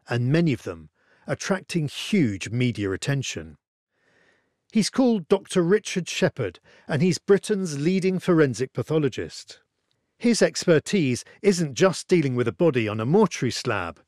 and 0.10 0.30
many 0.30 0.52
of 0.52 0.64
them 0.64 0.90
attracting 1.26 1.88
huge 1.88 2.50
media 2.50 2.92
attention. 2.92 3.58
He's 4.72 4.90
called 4.90 5.28
Dr. 5.28 5.62
Richard 5.62 6.10
Shepherd, 6.10 6.60
and 6.88 7.02
he's 7.02 7.18
Britain's 7.18 7.80
leading 7.80 8.20
forensic 8.20 8.74
pathologist. 8.74 9.62
His 10.18 10.42
expertise 10.42 11.24
isn't 11.42 11.76
just 11.76 12.08
dealing 12.08 12.36
with 12.36 12.48
a 12.48 12.54
body 12.54 12.88
on 12.88 13.00
a 13.00 13.06
mortuary 13.06 13.52
slab. 13.52 14.02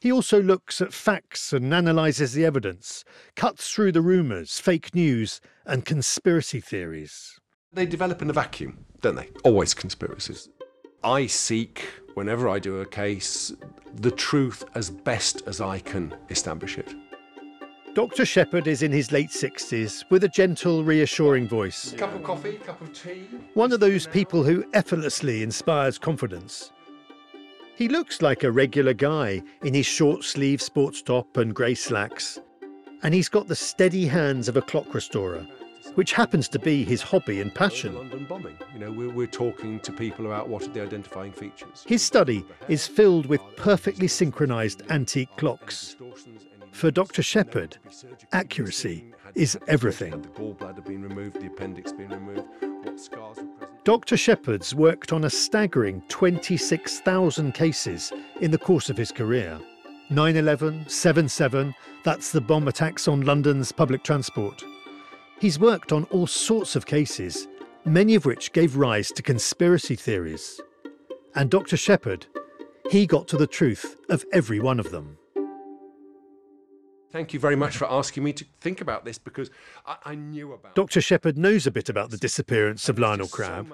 He 0.00 0.12
also 0.12 0.40
looks 0.40 0.80
at 0.80 0.92
facts 0.92 1.52
and 1.52 1.74
analyses 1.74 2.32
the 2.32 2.44
evidence, 2.44 3.04
cuts 3.34 3.72
through 3.72 3.92
the 3.92 4.00
rumours, 4.00 4.60
fake 4.60 4.94
news, 4.94 5.40
and 5.66 5.84
conspiracy 5.84 6.60
theories. 6.60 7.40
They 7.72 7.86
develop 7.86 8.22
in 8.22 8.30
a 8.30 8.32
vacuum, 8.32 8.84
don't 9.00 9.16
they? 9.16 9.30
Always 9.42 9.74
conspiracies. 9.74 10.48
I 11.02 11.26
seek, 11.26 11.84
whenever 12.14 12.48
I 12.48 12.58
do 12.58 12.80
a 12.80 12.86
case, 12.86 13.52
the 13.94 14.10
truth 14.10 14.64
as 14.74 14.90
best 14.90 15.42
as 15.46 15.60
I 15.60 15.80
can 15.80 16.14
establish 16.30 16.78
it. 16.78 16.94
Dr. 17.94 18.24
Shepherd 18.24 18.66
is 18.66 18.82
in 18.82 18.92
his 18.92 19.10
late 19.12 19.30
60s 19.30 20.04
with 20.10 20.22
a 20.24 20.28
gentle, 20.28 20.84
reassuring 20.84 21.48
voice. 21.48 21.94
Cup 21.94 22.14
of 22.14 22.22
coffee, 22.22 22.54
cup 22.56 22.80
of 22.80 22.92
tea. 22.92 23.26
One 23.54 23.72
of 23.72 23.80
those 23.80 24.06
people 24.06 24.44
who 24.44 24.64
effortlessly 24.72 25.42
inspires 25.42 25.98
confidence. 25.98 26.72
He 27.76 27.88
looks 27.88 28.22
like 28.22 28.44
a 28.44 28.52
regular 28.52 28.92
guy 28.92 29.42
in 29.62 29.74
his 29.74 29.86
short 29.86 30.24
sleeve 30.24 30.60
sports 30.60 31.02
top 31.02 31.36
and 31.36 31.54
grey 31.54 31.74
slacks, 31.74 32.40
and 33.02 33.14
he's 33.14 33.28
got 33.28 33.48
the 33.48 33.56
steady 33.56 34.06
hands 34.06 34.48
of 34.48 34.56
a 34.56 34.62
clock 34.62 34.94
restorer, 34.94 35.46
which 35.94 36.12
happens 36.12 36.48
to 36.48 36.58
be 36.58 36.84
his 36.84 37.02
hobby 37.02 37.40
and 37.40 37.54
passion. 37.54 37.94
London 37.94 38.26
bombing. 38.28 38.58
You 38.72 38.80
know, 38.80 38.92
we're, 38.92 39.12
we're 39.12 39.26
talking 39.26 39.80
to 39.80 39.92
people 39.92 40.26
about 40.26 40.48
what 40.48 40.62
are 40.62 40.68
the 40.70 40.82
identifying 40.82 41.32
features. 41.32 41.84
His 41.86 42.02
study 42.02 42.44
is 42.68 42.86
filled 42.86 43.26
with 43.26 43.40
perfectly 43.56 44.08
synchronised 44.08 44.82
antique 44.90 45.34
clocks. 45.36 45.96
For 46.78 46.92
Dr. 46.92 47.24
Shepherd, 47.24 47.76
accuracy 48.30 49.12
is 49.34 49.58
everything. 49.66 50.12
Had 50.12 50.22
the 50.22 50.28
gallbladder 50.28 50.84
been 50.84 51.02
removed, 51.02 51.40
the 51.40 51.48
appendix 51.48 51.90
been 51.90 52.10
removed, 52.10 52.46
what 52.84 53.00
scars 53.00 53.38
were 53.38 53.46
present. 53.46 53.84
Dr. 53.84 54.16
Shepherd's 54.16 54.76
worked 54.76 55.12
on 55.12 55.24
a 55.24 55.30
staggering 55.30 56.04
26,000 56.08 57.52
cases 57.52 58.12
in 58.40 58.52
the 58.52 58.58
course 58.58 58.90
of 58.90 58.96
his 58.96 59.10
career. 59.10 59.58
9 60.10 60.36
11, 60.36 60.88
7 60.88 61.28
7, 61.28 61.74
that's 62.04 62.30
the 62.30 62.40
bomb 62.40 62.68
attacks 62.68 63.08
on 63.08 63.22
London's 63.22 63.72
public 63.72 64.04
transport. 64.04 64.62
He's 65.40 65.58
worked 65.58 65.90
on 65.90 66.04
all 66.12 66.28
sorts 66.28 66.76
of 66.76 66.86
cases, 66.86 67.48
many 67.86 68.14
of 68.14 68.24
which 68.24 68.52
gave 68.52 68.76
rise 68.76 69.08
to 69.08 69.22
conspiracy 69.24 69.96
theories. 69.96 70.60
And 71.34 71.50
Dr. 71.50 71.76
Shepherd, 71.76 72.26
he 72.88 73.04
got 73.04 73.26
to 73.26 73.36
the 73.36 73.48
truth 73.48 73.96
of 74.10 74.24
every 74.32 74.60
one 74.60 74.78
of 74.78 74.92
them. 74.92 75.18
Thank 77.10 77.32
you 77.32 77.40
very 77.40 77.56
much 77.56 77.76
for 77.76 77.90
asking 77.90 78.22
me 78.22 78.34
to 78.34 78.44
think 78.60 78.82
about 78.82 79.04
this 79.06 79.16
because 79.16 79.50
I, 79.86 79.96
I 80.04 80.14
knew 80.14 80.52
about 80.52 80.74
Dr. 80.74 81.00
Shepherd 81.00 81.38
knows 81.38 81.66
a 81.66 81.70
bit 81.70 81.88
about 81.88 82.10
the 82.10 82.18
disappearance 82.18 82.88
of 82.90 82.98
Lionel 82.98 83.28
Crabb, 83.28 83.72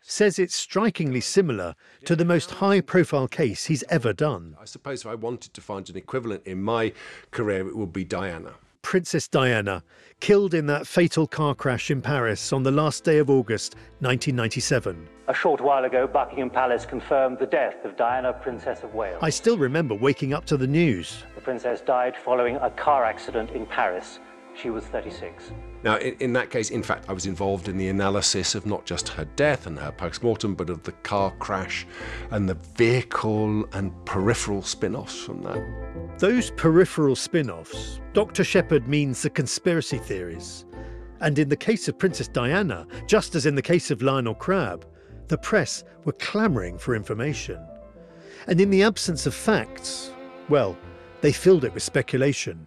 says 0.00 0.38
it's 0.38 0.54
strikingly 0.54 1.20
similar 1.20 1.74
to 2.06 2.16
the 2.16 2.24
most 2.24 2.52
high 2.52 2.80
profile 2.80 3.28
case 3.28 3.66
he's 3.66 3.84
ever 3.90 4.14
done. 4.14 4.56
I 4.58 4.64
suppose 4.64 5.02
if 5.02 5.06
I 5.06 5.14
wanted 5.14 5.52
to 5.54 5.60
find 5.60 5.88
an 5.90 5.96
equivalent 5.96 6.46
in 6.46 6.62
my 6.62 6.92
career, 7.32 7.68
it 7.68 7.76
would 7.76 7.92
be 7.92 8.04
Diana. 8.04 8.54
Princess 8.82 9.28
Diana, 9.28 9.82
killed 10.20 10.54
in 10.54 10.66
that 10.66 10.86
fatal 10.86 11.26
car 11.26 11.54
crash 11.54 11.90
in 11.90 12.00
Paris 12.00 12.52
on 12.52 12.62
the 12.62 12.70
last 12.70 13.04
day 13.04 13.18
of 13.18 13.30
August 13.30 13.74
1997. 14.00 15.08
A 15.28 15.34
short 15.34 15.60
while 15.60 15.84
ago, 15.84 16.06
Buckingham 16.06 16.50
Palace 16.50 16.86
confirmed 16.86 17.38
the 17.38 17.46
death 17.46 17.84
of 17.84 17.96
Diana, 17.96 18.32
Princess 18.32 18.82
of 18.82 18.94
Wales. 18.94 19.18
I 19.22 19.30
still 19.30 19.58
remember 19.58 19.94
waking 19.94 20.32
up 20.32 20.44
to 20.46 20.56
the 20.56 20.66
news. 20.66 21.24
The 21.34 21.40
princess 21.40 21.80
died 21.80 22.16
following 22.16 22.56
a 22.56 22.70
car 22.70 23.04
accident 23.04 23.50
in 23.50 23.66
Paris. 23.66 24.20
She 24.60 24.70
was 24.70 24.84
36. 24.86 25.52
Now, 25.84 25.98
in, 25.98 26.16
in, 26.18 26.32
that 26.32 26.50
case, 26.50 26.70
in 26.70 26.82
fact, 26.82 27.08
I 27.08 27.12
was 27.12 27.26
involved 27.26 27.68
in 27.68 27.78
the 27.78 27.88
analysis 27.88 28.56
of 28.56 28.66
not 28.66 28.84
just 28.84 29.08
her 29.10 29.24
death 29.36 29.68
and 29.68 29.78
her 29.78 29.92
post 29.92 30.24
mortem, 30.24 30.56
but 30.56 30.68
of 30.68 30.82
the 30.82 30.92
car 30.92 31.30
crash 31.38 31.86
and 32.32 32.48
the 32.48 32.54
vehicle 32.76 33.66
and 33.72 33.92
peripheral 34.04 34.62
spin 34.62 34.96
offs 34.96 35.16
from 35.22 35.42
that. 35.42 36.18
Those 36.18 36.50
peripheral 36.50 37.14
spin 37.14 37.50
offs, 37.50 38.00
Dr. 38.14 38.42
Shepherd 38.42 38.88
means 38.88 39.22
the 39.22 39.30
conspiracy 39.30 39.98
theories. 39.98 40.64
And 41.20 41.38
in 41.38 41.48
the 41.48 41.56
case 41.56 41.86
of 41.86 41.96
Princess 41.96 42.26
Diana, 42.26 42.84
just 43.06 43.36
as 43.36 43.46
in 43.46 43.54
the 43.54 43.62
case 43.62 43.92
of 43.92 44.02
Lionel 44.02 44.34
Crabb, 44.34 44.84
the 45.28 45.38
press 45.38 45.84
were 46.04 46.12
clamouring 46.12 46.78
for 46.78 46.96
information. 46.96 47.64
And 48.48 48.60
in 48.60 48.70
the 48.70 48.82
absence 48.82 49.24
of 49.24 49.34
facts, 49.34 50.10
well, 50.48 50.76
they 51.20 51.32
filled 51.32 51.64
it 51.64 51.74
with 51.74 51.82
speculation. 51.84 52.66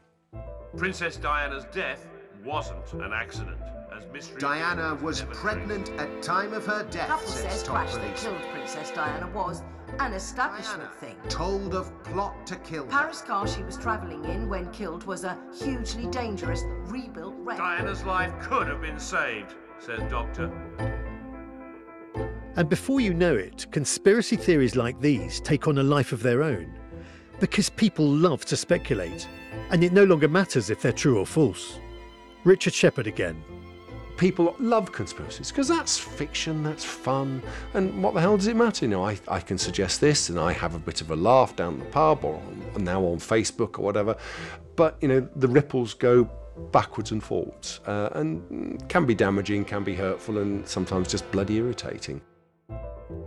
Princess 0.78 1.18
Diana's 1.18 1.66
death 1.74 2.08
wasn't 2.46 2.94
an 2.94 3.12
accident. 3.14 3.58
As 3.96 4.06
mystery 4.14 4.40
Diana 4.40 4.98
was 5.02 5.22
pregnant 5.34 5.90
at 6.00 6.22
time 6.22 6.54
of 6.54 6.66
her 6.66 6.84
death, 6.90 7.10
Couple 7.10 7.28
says 7.28 7.44
says 7.44 7.64
top 7.64 7.76
crash 7.76 7.94
that 7.94 8.02
police. 8.02 8.24
killed 8.24 8.42
Princess 8.54 8.92
Diana 8.92 9.28
was 9.36 9.64
an 10.00 10.14
establishment 10.14 10.94
thing. 10.96 11.18
Told 11.28 11.76
of 11.76 11.92
plot 12.04 12.48
to 12.48 12.56
kill 12.58 12.86
her. 12.86 12.90
Paris 12.90 13.22
car 13.22 13.46
she 13.48 13.64
was 13.64 13.76
travelling 13.78 14.24
in 14.26 14.48
when 14.48 14.72
killed 14.72 15.04
was 15.04 15.26
a 15.26 15.38
hugely 15.62 16.08
dangerous 16.08 16.64
rebuilt 16.86 17.36
wreck. 17.40 17.58
Diana's 17.58 18.04
life 18.04 18.34
could 18.40 18.68
have 18.68 18.82
been 18.82 19.00
saved, 19.00 19.54
says 19.78 20.02
Doctor. 20.10 20.50
And 22.56 22.70
before 22.70 23.02
you 23.02 23.14
know 23.14 23.36
it, 23.36 23.68
conspiracy 23.72 24.38
theories 24.38 24.76
like 24.76 25.00
these 25.02 25.42
take 25.42 25.68
on 25.68 25.80
a 25.80 25.84
life 25.84 26.14
of 26.14 26.24
their 26.24 26.44
own. 26.44 26.78
Because 27.42 27.70
people 27.70 28.08
love 28.08 28.46
to 28.46 28.56
speculate, 28.56 29.28
and 29.72 29.84
it 29.84 29.92
no 29.92 30.04
longer 30.04 30.30
matters 30.30 30.70
if 30.70 30.82
they're 30.82 30.94
true 30.94 31.20
or 31.20 31.26
false. 31.26 31.80
Richard 32.44 32.74
Shepherd 32.74 33.08
again. 33.08 33.44
People 34.16 34.56
love 34.60 34.92
conspiracies 34.92 35.50
because 35.50 35.68
that's 35.68 35.98
fiction, 35.98 36.62
that's 36.62 36.84
fun, 36.86 37.42
and 37.74 38.04
what 38.04 38.14
the 38.14 38.22
hell 38.22 38.38
does 38.38 38.46
it 38.46 38.56
matter? 38.56 38.86
You 38.86 38.92
know, 38.92 39.04
I, 39.04 39.18
I 39.28 39.40
can 39.40 39.58
suggest 39.58 40.00
this 40.00 40.30
and 40.30 40.40
I 40.40 40.54
have 40.54 40.76
a 40.76 40.80
bit 40.80 41.02
of 41.02 41.10
a 41.10 41.16
laugh 41.16 41.56
down 41.56 41.80
the 41.80 41.86
pub 41.86 42.24
or 42.24 42.36
on, 42.76 42.84
now 42.84 43.04
on 43.04 43.18
Facebook 43.18 43.80
or 43.80 43.82
whatever, 43.82 44.16
but 44.76 44.98
you 45.02 45.08
know, 45.08 45.28
the 45.38 45.48
ripples 45.48 45.96
go 45.96 46.30
backwards 46.72 47.12
and 47.12 47.24
forwards 47.24 47.80
uh, 47.88 48.10
and 48.14 48.88
can 48.88 49.06
be 49.06 49.16
damaging, 49.16 49.66
can 49.66 49.84
be 49.84 49.96
hurtful, 49.96 50.38
and 50.38 50.68
sometimes 50.68 51.08
just 51.08 51.30
bloody 51.32 51.58
irritating. 51.58 52.22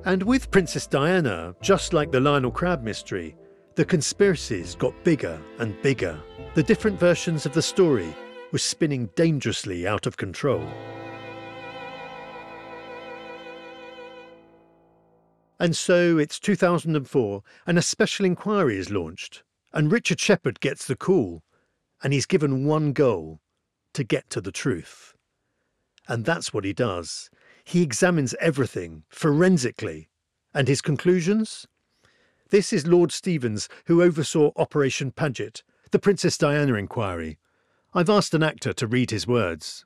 And 0.05 0.23
with 0.23 0.53
Princess 0.53 0.87
Diana, 0.87 1.57
just 1.61 1.93
like 1.93 2.13
the 2.13 2.21
Lionel 2.21 2.53
Crabb 2.53 2.85
mystery, 2.85 3.35
the 3.75 3.85
conspiracies 3.85 4.75
got 4.77 4.93
bigger 5.03 5.41
and 5.59 5.81
bigger. 5.83 6.19
The 6.55 6.63
different 6.63 6.99
versions 6.99 7.45
of 7.45 7.53
the 7.53 7.63
story 7.63 8.15
were 8.53 8.59
spinning 8.59 9.11
dangerously 9.17 9.87
out 9.87 10.07
of 10.07 10.17
control. 10.17 10.65
And 15.59 15.77
so 15.77 16.19
it's 16.19 16.39
2004, 16.39 17.43
and 17.67 17.79
a 17.79 17.83
special 17.83 18.27
inquiry 18.27 18.77
is 18.77 18.91
launched, 18.91 19.43
and 19.73 19.91
Richard 19.91 20.21
Shepherd 20.21 20.61
gets 20.61 20.87
the 20.87 20.97
call, 20.97 21.43
and 22.03 22.13
he's 22.13 22.27
given 22.27 22.67
one 22.67 22.93
goal 22.93 23.41
to 23.95 24.05
get 24.05 24.29
to 24.31 24.41
the 24.41 24.53
truth. 24.53 25.15
And 26.07 26.25
that's 26.25 26.53
what 26.53 26.65
he 26.65 26.73
does. 26.73 27.31
He 27.65 27.83
examines 27.83 28.35
everything 28.41 29.05
forensically. 29.09 30.11
And 30.53 30.69
his 30.69 30.83
conclusions? 30.83 31.67
This 32.55 32.73
is 32.73 32.87
Lord 32.87 33.11
Stevens, 33.11 33.69
who 33.87 34.01
oversaw 34.01 34.53
Operation 34.55 35.11
Paget, 35.11 35.65
the 35.91 35.99
Princess 35.99 36.39
Diana 36.39 36.75
inquiry. 36.75 37.37
I've 37.93 38.09
asked 38.09 38.33
an 38.33 38.45
actor 38.45 38.73
to 38.75 38.87
read 38.87 39.11
his 39.11 39.27
words. 39.27 39.85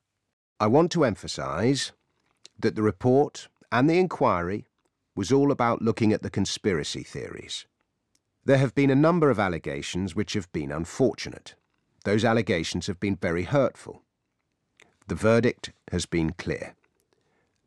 I 0.61 0.67
want 0.67 0.93
to 0.93 1.07
emphasise 1.07 1.93
that 2.59 2.75
the 2.75 2.83
report 2.83 3.49
and 3.73 3.89
the 3.89 3.99
inquiry 3.99 4.67
was 5.17 5.33
all 5.33 5.51
about 5.51 5.81
looking 5.81 6.13
at 6.13 6.21
the 6.21 6.29
conspiracy 6.29 7.03
theories. 7.03 7.65
There 8.45 8.59
have 8.59 8.75
been 8.75 8.91
a 8.91 8.95
number 8.95 9.31
of 9.31 9.39
allegations 9.39 10.15
which 10.15 10.35
have 10.35 10.53
been 10.53 10.71
unfortunate. 10.71 11.55
Those 12.05 12.23
allegations 12.23 12.87
have 12.87 13.01
been 13.01 13.17
very 13.17 13.45
hurtful. 13.45 14.03
The 15.07 15.15
verdict 15.15 15.73
has 15.91 16.05
been 16.05 16.35
clear. 16.35 16.75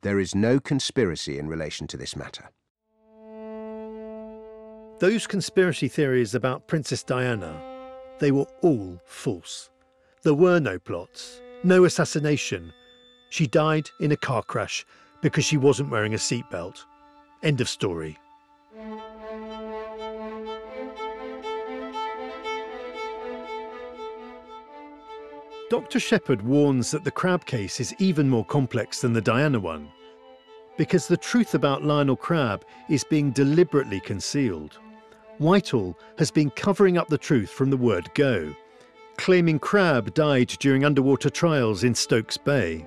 There 0.04 0.20
is 0.20 0.36
no 0.36 0.60
conspiracy 0.60 1.40
in 1.40 1.48
relation 1.48 1.88
to 1.88 1.98
this 1.98 2.16
matter. 2.16 2.52
Those 5.02 5.26
conspiracy 5.26 5.88
theories 5.88 6.36
about 6.36 6.68
Princess 6.68 7.02
Diana, 7.02 7.60
they 8.20 8.30
were 8.30 8.46
all 8.62 9.02
false. 9.04 9.72
There 10.22 10.36
were 10.36 10.60
no 10.60 10.78
plots, 10.78 11.42
no 11.64 11.86
assassination. 11.86 12.72
She 13.32 13.48
died 13.48 13.90
in 14.00 14.12
a 14.12 14.16
car 14.16 14.44
crash 14.44 14.86
because 15.24 15.44
she 15.44 15.58
wasn't 15.58 15.90
wearing 15.90 16.14
a 16.14 16.18
seatbelt. 16.18 16.84
End 17.42 17.62
of 17.62 17.68
story. 17.68 18.16
Dr. 25.72 26.00
Shepherd 26.00 26.44
warns 26.44 26.92
that 26.92 27.04
the 27.04 27.10
Crabb 27.10 27.46
case 27.46 27.80
is 27.80 27.96
even 27.98 28.30
more 28.30 28.46
complex 28.46 29.02
than 29.02 29.14
the 29.14 29.20
Diana 29.22 29.60
one, 29.60 29.90
because 30.78 31.08
the 31.08 31.18
truth 31.18 31.56
about 31.56 31.84
Lionel 31.84 32.16
Crabb 32.16 32.64
is 32.88 33.04
being 33.04 33.32
deliberately 33.32 34.00
concealed. 34.00 34.78
Whitehall 35.38 35.98
has 36.17 36.32
been 36.32 36.52
covering 36.52 36.98
up 36.98 37.08
the 37.08 37.17
truth 37.17 37.50
from 37.50 37.70
the 37.70 37.78
word 37.78 38.10
go, 38.13 38.54
claiming 39.17 39.60
Crabb 39.60 40.13
died 40.13 40.50
during 40.60 40.86
underwater 40.86 41.30
trials 41.30 41.84
in 41.84 41.96
Stokes 41.96 42.38
Bay. 42.38 42.86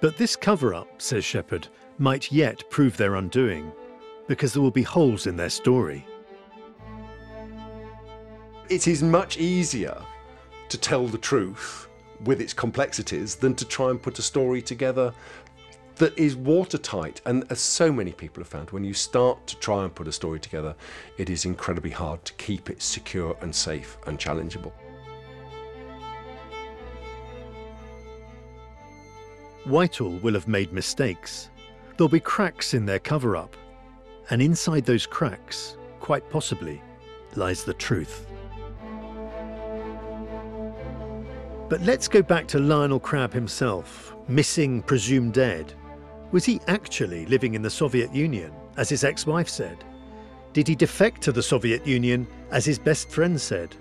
But 0.00 0.16
this 0.16 0.36
cover 0.36 0.74
up, 0.74 1.00
says 1.00 1.24
Shepherd, 1.24 1.68
might 1.98 2.30
yet 2.30 2.68
prove 2.70 2.96
their 2.96 3.16
undoing, 3.16 3.72
because 4.26 4.52
there 4.52 4.62
will 4.62 4.70
be 4.70 4.82
holes 4.82 5.26
in 5.26 5.36
their 5.36 5.50
story. 5.50 6.06
It 8.68 8.86
is 8.86 9.02
much 9.02 9.38
easier 9.38 10.00
to 10.68 10.78
tell 10.78 11.06
the 11.06 11.18
truth 11.18 11.88
with 12.24 12.40
its 12.40 12.52
complexities 12.52 13.36
than 13.36 13.54
to 13.54 13.64
try 13.64 13.90
and 13.90 14.02
put 14.02 14.18
a 14.18 14.22
story 14.22 14.60
together 14.60 15.14
that 15.98 16.16
is 16.18 16.36
watertight. 16.36 17.20
And 17.26 17.44
as 17.50 17.60
so 17.60 17.92
many 17.92 18.12
people 18.12 18.42
have 18.42 18.48
found, 18.48 18.70
when 18.70 18.84
you 18.84 18.94
start 18.94 19.46
to 19.48 19.56
try 19.58 19.84
and 19.84 19.94
put 19.94 20.08
a 20.08 20.12
story 20.12 20.40
together, 20.40 20.74
it 21.18 21.28
is 21.30 21.44
incredibly 21.44 21.90
hard 21.90 22.24
to 22.24 22.32
keep 22.34 22.70
it 22.70 22.82
secure 22.82 23.36
and 23.40 23.54
safe 23.54 23.98
and 24.06 24.18
challengeable. 24.18 24.72
Whitehall 29.64 30.18
will 30.22 30.34
have 30.34 30.48
made 30.48 30.72
mistakes. 30.72 31.50
There'll 31.96 32.08
be 32.08 32.20
cracks 32.20 32.74
in 32.74 32.86
their 32.86 32.98
cover 32.98 33.36
up. 33.36 33.54
And 34.30 34.40
inside 34.40 34.84
those 34.84 35.06
cracks, 35.06 35.76
quite 36.00 36.28
possibly, 36.30 36.80
lies 37.34 37.64
the 37.64 37.74
truth. 37.74 38.26
But 41.68 41.82
let's 41.82 42.08
go 42.08 42.22
back 42.22 42.46
to 42.48 42.58
Lionel 42.58 43.00
Crabb 43.00 43.32
himself, 43.32 44.14
missing, 44.26 44.82
presumed 44.82 45.34
dead. 45.34 45.74
Was 46.30 46.44
he 46.44 46.60
actually 46.66 47.24
living 47.26 47.54
in 47.54 47.62
the 47.62 47.70
Soviet 47.70 48.14
Union, 48.14 48.52
as 48.76 48.88
his 48.88 49.02
ex 49.02 49.26
wife 49.26 49.48
said? 49.48 49.84
Did 50.52 50.68
he 50.68 50.74
defect 50.74 51.22
to 51.22 51.32
the 51.32 51.42
Soviet 51.42 51.86
Union, 51.86 52.26
as 52.50 52.66
his 52.66 52.78
best 52.78 53.10
friend 53.10 53.40
said? 53.40 53.74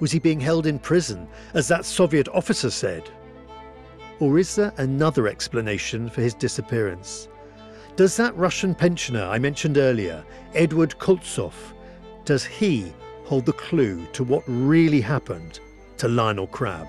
Was 0.00 0.10
he 0.10 0.18
being 0.18 0.40
held 0.40 0.66
in 0.66 0.78
prison, 0.78 1.28
as 1.54 1.68
that 1.68 1.84
Soviet 1.84 2.28
officer 2.28 2.70
said? 2.70 3.08
Or 4.20 4.38
is 4.38 4.56
there 4.56 4.72
another 4.78 5.28
explanation 5.28 6.08
for 6.08 6.20
his 6.20 6.34
disappearance? 6.34 7.28
Does 7.94 8.16
that 8.16 8.36
Russian 8.36 8.74
pensioner 8.74 9.24
I 9.24 9.38
mentioned 9.38 9.78
earlier, 9.78 10.24
Eduard 10.54 10.98
Koltsov, 10.98 11.54
does 12.24 12.44
he 12.44 12.92
hold 13.24 13.46
the 13.46 13.52
clue 13.52 14.06
to 14.12 14.24
what 14.24 14.42
really 14.46 15.00
happened 15.00 15.60
to 15.98 16.08
Lionel 16.08 16.46
Crabb? 16.48 16.88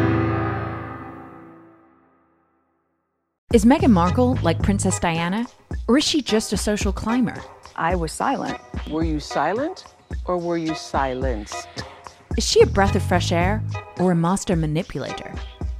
Is 3.53 3.65
Meghan 3.65 3.91
Markle 3.91 4.37
like 4.43 4.61
Princess 4.63 4.99
Diana? 4.99 5.45
Or 5.87 5.97
is 5.97 6.03
she 6.05 6.21
just 6.21 6.53
a 6.53 6.57
social 6.57 6.93
climber? 6.93 7.35
I 7.75 7.95
was 7.95 8.11
silent. 8.11 8.57
Were 8.89 9.03
you 9.03 9.19
silent 9.19 9.85
or 10.25 10.37
were 10.37 10.57
you 10.57 10.73
silenced? 10.75 11.67
Is 12.37 12.47
she 12.47 12.61
a 12.61 12.65
breath 12.65 12.95
of 12.95 13.03
fresh 13.03 13.31
air 13.31 13.61
or 13.99 14.11
a 14.11 14.15
master 14.15 14.55
manipulator? 14.55 15.33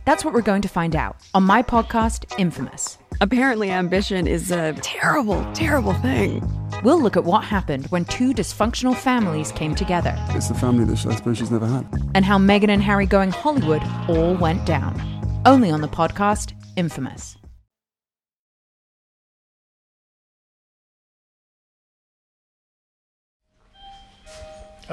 That's 0.05 0.25
what 0.25 0.33
we're 0.33 0.41
going 0.41 0.61
to 0.63 0.67
find 0.67 0.95
out 0.95 1.15
on 1.33 1.43
my 1.43 1.61
podcast, 1.63 2.25
Infamous. 2.37 2.97
Apparently, 3.21 3.69
ambition 3.71 4.25
is 4.27 4.51
a 4.51 4.73
terrible, 4.81 5.45
terrible 5.53 5.93
thing. 5.93 6.41
We'll 6.83 7.01
look 7.01 7.15
at 7.15 7.23
what 7.23 7.43
happened 7.43 7.85
when 7.87 8.03
two 8.05 8.33
dysfunctional 8.33 8.95
families 8.95 9.51
came 9.51 9.75
together 9.75 10.15
It's 10.29 10.47
the 10.47 10.55
family 10.55 10.83
that 10.85 11.05
I 11.05 11.15
suppose 11.15 11.37
she's 11.37 11.51
never 11.51 11.67
had. 11.67 11.85
and 12.15 12.25
how 12.25 12.37
Meghan 12.39 12.69
and 12.69 12.81
Harry 12.81 13.05
going 13.05 13.29
Hollywood 13.31 13.83
all 14.09 14.35
went 14.35 14.65
down. 14.65 14.99
Only 15.45 15.69
on 15.71 15.81
the 15.81 15.87
podcast, 15.87 16.53
Infamous. 16.75 17.37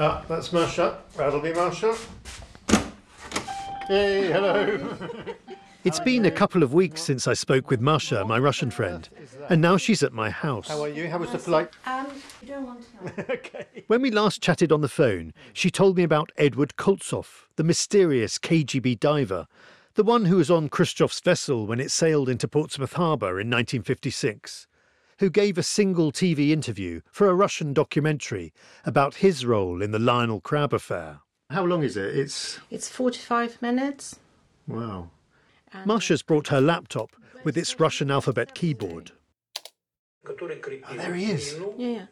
Ah, 0.01 0.23
that's 0.29 0.53
Masha. 0.53 0.97
That'll 1.17 1.41
be 1.41 1.51
Masha. 1.51 1.93
Hey, 3.87 4.31
hello. 4.31 4.97
It's 5.85 5.99
been 6.01 6.25
a 6.25 6.31
couple 6.31 6.61
of 6.61 6.73
weeks 6.73 7.01
since 7.01 7.25
I 7.25 7.33
spoke 7.33 7.69
with 7.69 7.79
Masha, 7.79 8.25
my 8.25 8.37
Russian 8.37 8.69
friend, 8.69 9.07
and 9.49 9.61
now 9.61 9.77
she's 9.77 10.03
at 10.03 10.11
my 10.11 10.29
house. 10.29 10.67
How 10.67 10.81
are 10.81 10.89
you? 10.89 11.09
How 11.09 11.17
was 11.17 11.31
the 11.31 11.39
flight? 11.39 11.69
Um, 11.85 12.07
you 12.41 12.49
don't 12.49 12.65
want 12.65 12.81
to 12.81 13.05
know. 13.05 13.25
Okay. 13.33 13.85
When 13.87 14.01
we 14.01 14.11
last 14.11 14.41
chatted 14.41 14.73
on 14.73 14.81
the 14.81 14.89
phone, 14.89 15.33
she 15.53 15.71
told 15.71 15.95
me 15.95 16.03
about 16.03 16.33
Eduard 16.37 16.75
Koltsov, 16.75 17.47
the 17.55 17.63
mysterious 17.63 18.37
KGB 18.37 18.99
diver, 18.99 19.47
the 19.95 20.03
one 20.03 20.25
who 20.25 20.35
was 20.35 20.51
on 20.51 20.69
Khrushchev's 20.69 21.21
vessel 21.21 21.65
when 21.65 21.79
it 21.79 21.91
sailed 21.91 22.27
into 22.27 22.47
Portsmouth 22.47 22.93
Harbour 22.93 23.39
in 23.39 23.49
1956, 23.49 24.67
who 25.19 25.29
gave 25.29 25.57
a 25.57 25.63
single 25.63 26.11
TV 26.11 26.49
interview 26.49 27.01
for 27.11 27.27
a 27.27 27.35
Russian 27.35 27.73
documentary 27.73 28.53
about 28.85 29.15
his 29.15 29.45
role 29.45 29.81
in 29.81 29.91
the 29.91 29.99
Lionel 29.99 30.41
Crabb 30.41 30.73
affair. 30.73 31.19
How 31.49 31.65
long 31.65 31.83
is 31.83 31.97
it? 31.97 32.17
It's. 32.17 32.59
It's 32.71 32.89
45 32.89 33.61
minutes. 33.61 34.19
Wow. 34.67 35.09
Masha's 35.85 36.21
brought 36.21 36.47
her 36.47 36.61
laptop 36.61 37.11
with 37.43 37.57
its 37.57 37.79
Russian 37.79 38.09
alphabet 38.09 38.55
keyboard. 38.55 39.11
Oh, 40.27 40.95
there 40.95 41.13
he 41.13 41.31
is. 41.31 41.55
Yeah. 41.77 42.05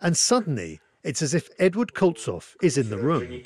And 0.00 0.16
suddenly, 0.16 0.80
it's 1.02 1.20
as 1.20 1.34
if 1.34 1.50
Eduard 1.58 1.92
Koltsov 1.92 2.54
is 2.62 2.78
in 2.78 2.88
the 2.88 2.98
room. 2.98 3.42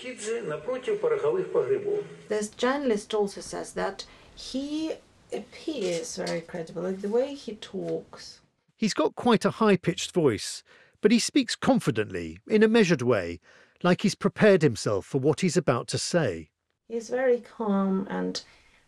This 2.28 2.48
journalist 2.50 3.14
also 3.14 3.40
says 3.40 3.72
that 3.72 4.04
he 4.36 4.92
appears 5.32 6.16
very 6.16 6.40
credible, 6.40 6.82
like 6.82 7.00
the 7.00 7.08
way 7.08 7.34
he 7.34 7.54
talks. 7.56 8.40
He's 8.76 8.94
got 8.94 9.14
quite 9.14 9.44
a 9.44 9.50
high 9.50 9.76
pitched 9.76 10.12
voice, 10.12 10.62
but 11.00 11.10
he 11.10 11.18
speaks 11.18 11.56
confidently, 11.56 12.38
in 12.48 12.62
a 12.62 12.68
measured 12.68 13.02
way, 13.02 13.40
like 13.82 14.02
he's 14.02 14.14
prepared 14.14 14.62
himself 14.62 15.06
for 15.06 15.18
what 15.18 15.40
he's 15.40 15.56
about 15.56 15.88
to 15.88 15.98
say. 15.98 16.50
He's 16.88 17.10
very 17.10 17.40
calm 17.40 18.06
and 18.10 18.42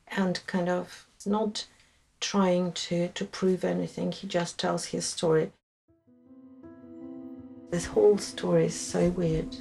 and 0.08 0.40
kind 0.46 0.68
of 0.68 1.06
not 1.24 1.66
trying 2.20 2.72
to, 2.72 3.08
to 3.08 3.24
prove 3.24 3.64
anything. 3.64 4.12
He 4.12 4.26
just 4.26 4.58
tells 4.58 4.86
his 4.86 5.06
story. 5.06 5.52
This 7.70 7.86
whole 7.86 8.18
story 8.18 8.66
is 8.66 8.74
so 8.74 9.10
weird. 9.10 9.56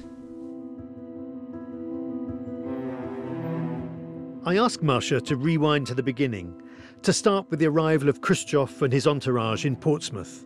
I 4.44 4.56
ask 4.56 4.82
Masha 4.82 5.20
to 5.20 5.36
rewind 5.36 5.86
to 5.88 5.94
the 5.94 6.02
beginning, 6.02 6.60
to 7.03 7.13
start 7.13 7.49
with 7.49 7.59
the 7.59 7.67
arrival 7.67 8.09
of 8.09 8.21
Khrushchev 8.21 8.81
and 8.81 8.91
his 8.91 9.07
entourage 9.07 9.65
in 9.65 9.75
Portsmouth, 9.75 10.45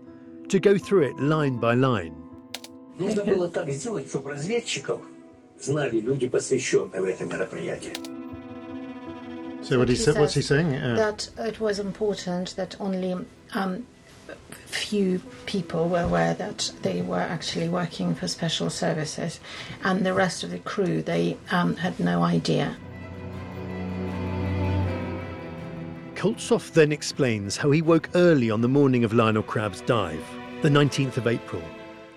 to 0.49 0.59
go 0.59 0.77
through 0.77 1.03
it 1.09 1.17
line 1.17 1.57
by 1.57 1.73
line. 1.73 2.15
Нужно 2.97 3.23
было 3.23 3.47
так 3.47 3.69
сделать, 3.69 4.09
чтобы 4.09 4.31
разведчиков 4.31 5.01
знали 5.59 6.01
люди, 6.01 6.27
посвященные 6.27 7.01
в 7.01 7.05
это 7.05 7.25
мероприятие. 7.25 7.93
So 9.61 9.77
what 9.77 9.89
he 9.89 9.95
said? 9.95 10.17
What's 10.17 10.33
he 10.33 10.41
saying? 10.41 10.71
Yeah. 10.71 10.95
That 10.95 11.29
it 11.37 11.59
was 11.59 11.79
important 11.79 12.55
that 12.55 12.75
only 12.79 13.15
um, 13.53 13.85
few 14.65 15.21
people 15.45 15.89
were 15.89 16.01
aware 16.01 16.33
that 16.33 16.71
they 16.81 17.01
were 17.01 17.19
actually 17.19 17.69
working 17.69 18.15
for 18.15 18.27
special 18.27 18.69
services, 18.69 19.39
and 19.83 20.05
the 20.05 20.13
rest 20.13 20.43
of 20.43 20.51
the 20.51 20.59
crew 20.59 21.01
they 21.01 21.37
um, 21.51 21.75
had 21.75 21.99
no 21.99 22.23
idea. 22.23 22.77
Koltsov 26.24 26.72
then 26.72 26.90
explains 26.90 27.54
how 27.54 27.70
he 27.70 27.82
woke 27.82 28.08
early 28.14 28.50
on 28.50 28.62
the 28.62 28.66
morning 28.66 29.04
of 29.04 29.12
Lionel 29.12 29.42
Crabb's 29.42 29.82
dive, 29.82 30.24
the 30.62 30.70
19th 30.70 31.18
of 31.18 31.26
April, 31.26 31.60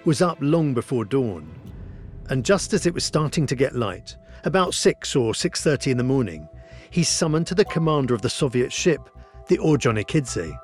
was 0.05 0.21
up 0.21 0.37
long 0.39 0.73
before 0.73 1.03
dawn, 1.03 1.53
and 2.29 2.45
just 2.45 2.71
as 2.71 2.85
it 2.85 2.93
was 2.93 3.03
starting 3.03 3.45
to 3.45 3.53
get 3.53 3.75
light, 3.75 4.15
about 4.45 4.73
6 4.73 5.13
or 5.13 5.33
6:30 5.33 5.91
in 5.91 5.97
the 5.97 6.05
morning, 6.05 6.47
he's 6.89 7.09
summoned 7.09 7.47
to 7.47 7.53
the 7.53 7.65
commander 7.65 8.13
of 8.13 8.21
the 8.21 8.29
Soviet 8.29 8.71
ship, 8.71 9.09
the 9.49 9.57
Ordzhonikidze. 9.57 10.57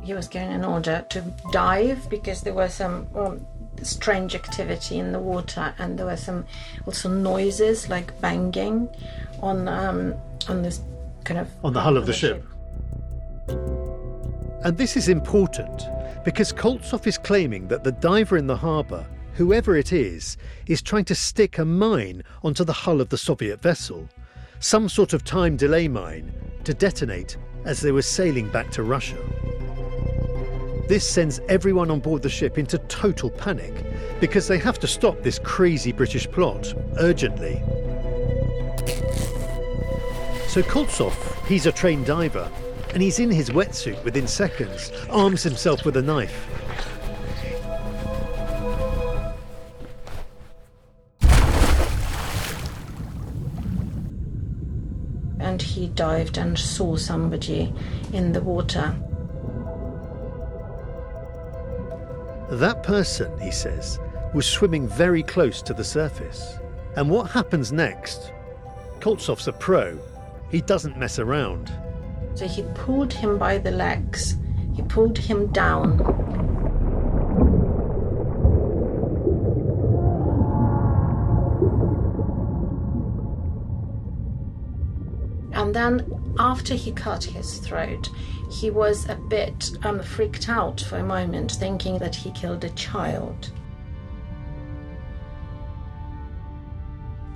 He 0.00 0.14
was 0.14 0.28
given 0.28 0.52
an 0.52 0.64
order 0.64 1.04
to 1.10 1.24
dive 1.50 2.08
because 2.08 2.42
there 2.42 2.54
was 2.54 2.72
some 2.72 3.08
um, 3.16 3.44
strange 3.82 4.36
activity 4.36 5.00
in 5.00 5.10
the 5.10 5.18
water, 5.18 5.74
and 5.76 5.98
there 5.98 6.06
were 6.06 6.16
some 6.16 6.44
also 6.86 7.08
noises 7.08 7.88
like 7.88 8.20
banging 8.20 8.88
on 9.42 9.66
um, 9.66 10.14
on 10.48 10.62
this 10.62 10.82
kind 11.24 11.40
of 11.40 11.48
on 11.64 11.72
the 11.72 11.80
hull 11.80 11.96
of 11.96 12.06
the 12.06 12.12
ship. 12.12 12.44
And 14.62 14.76
this 14.76 14.96
is 14.96 15.08
important 15.08 15.88
because 16.24 16.52
Koltsov 16.52 17.06
is 17.06 17.16
claiming 17.16 17.68
that 17.68 17.82
the 17.82 17.92
diver 17.92 18.36
in 18.36 18.46
the 18.46 18.56
harbour, 18.56 19.06
whoever 19.34 19.76
it 19.76 19.92
is, 19.92 20.36
is 20.66 20.82
trying 20.82 21.06
to 21.06 21.14
stick 21.14 21.58
a 21.58 21.64
mine 21.64 22.22
onto 22.44 22.64
the 22.64 22.72
hull 22.72 23.00
of 23.00 23.08
the 23.08 23.16
Soviet 23.16 23.62
vessel, 23.62 24.06
some 24.58 24.88
sort 24.88 25.14
of 25.14 25.24
time 25.24 25.56
delay 25.56 25.88
mine, 25.88 26.32
to 26.64 26.74
detonate 26.74 27.38
as 27.64 27.80
they 27.80 27.92
were 27.92 28.02
sailing 28.02 28.48
back 28.50 28.70
to 28.70 28.82
Russia. 28.82 29.16
This 30.88 31.08
sends 31.08 31.40
everyone 31.48 31.90
on 31.90 32.00
board 32.00 32.22
the 32.22 32.28
ship 32.28 32.58
into 32.58 32.76
total 32.78 33.30
panic 33.30 33.72
because 34.20 34.48
they 34.48 34.58
have 34.58 34.78
to 34.80 34.86
stop 34.86 35.22
this 35.22 35.38
crazy 35.38 35.92
British 35.92 36.28
plot 36.30 36.74
urgently. 36.98 37.62
So 40.50 40.62
Koltsov, 40.62 41.14
he's 41.46 41.66
a 41.66 41.70
trained 41.70 42.06
diver, 42.06 42.50
and 42.92 43.00
he's 43.00 43.20
in 43.20 43.30
his 43.30 43.50
wetsuit 43.50 44.02
within 44.02 44.26
seconds, 44.26 44.90
arms 45.08 45.44
himself 45.44 45.84
with 45.84 45.96
a 45.96 46.02
knife. 46.02 46.48
and 55.38 55.62
he 55.62 55.86
dived 55.88 56.36
and 56.36 56.58
saw 56.58 56.96
somebody 56.96 57.72
in 58.12 58.32
the 58.32 58.42
water. 58.42 58.92
That 62.50 62.82
person, 62.82 63.38
he 63.38 63.52
says, 63.52 64.00
was 64.34 64.46
swimming 64.46 64.88
very 64.88 65.22
close 65.22 65.62
to 65.62 65.74
the 65.74 65.84
surface. 65.84 66.58
And 66.96 67.08
what 67.08 67.30
happens 67.30 67.70
next? 67.70 68.32
Koltsov's 68.98 69.46
a 69.46 69.52
pro. 69.52 69.98
He 70.50 70.60
doesn't 70.60 70.98
mess 70.98 71.18
around. 71.18 71.72
So 72.34 72.46
he 72.46 72.62
pulled 72.74 73.12
him 73.12 73.38
by 73.38 73.58
the 73.58 73.70
legs, 73.70 74.36
he 74.74 74.82
pulled 74.82 75.18
him 75.18 75.48
down. 75.48 76.00
And 85.52 85.74
then, 85.74 86.06
after 86.38 86.74
he 86.74 86.92
cut 86.92 87.24
his 87.24 87.58
throat, 87.58 88.08
he 88.50 88.70
was 88.70 89.08
a 89.08 89.14
bit 89.14 89.70
um, 89.82 90.00
freaked 90.02 90.48
out 90.48 90.80
for 90.80 90.98
a 90.98 91.04
moment, 91.04 91.52
thinking 91.52 91.98
that 91.98 92.14
he 92.14 92.30
killed 92.32 92.64
a 92.64 92.70
child. 92.70 93.52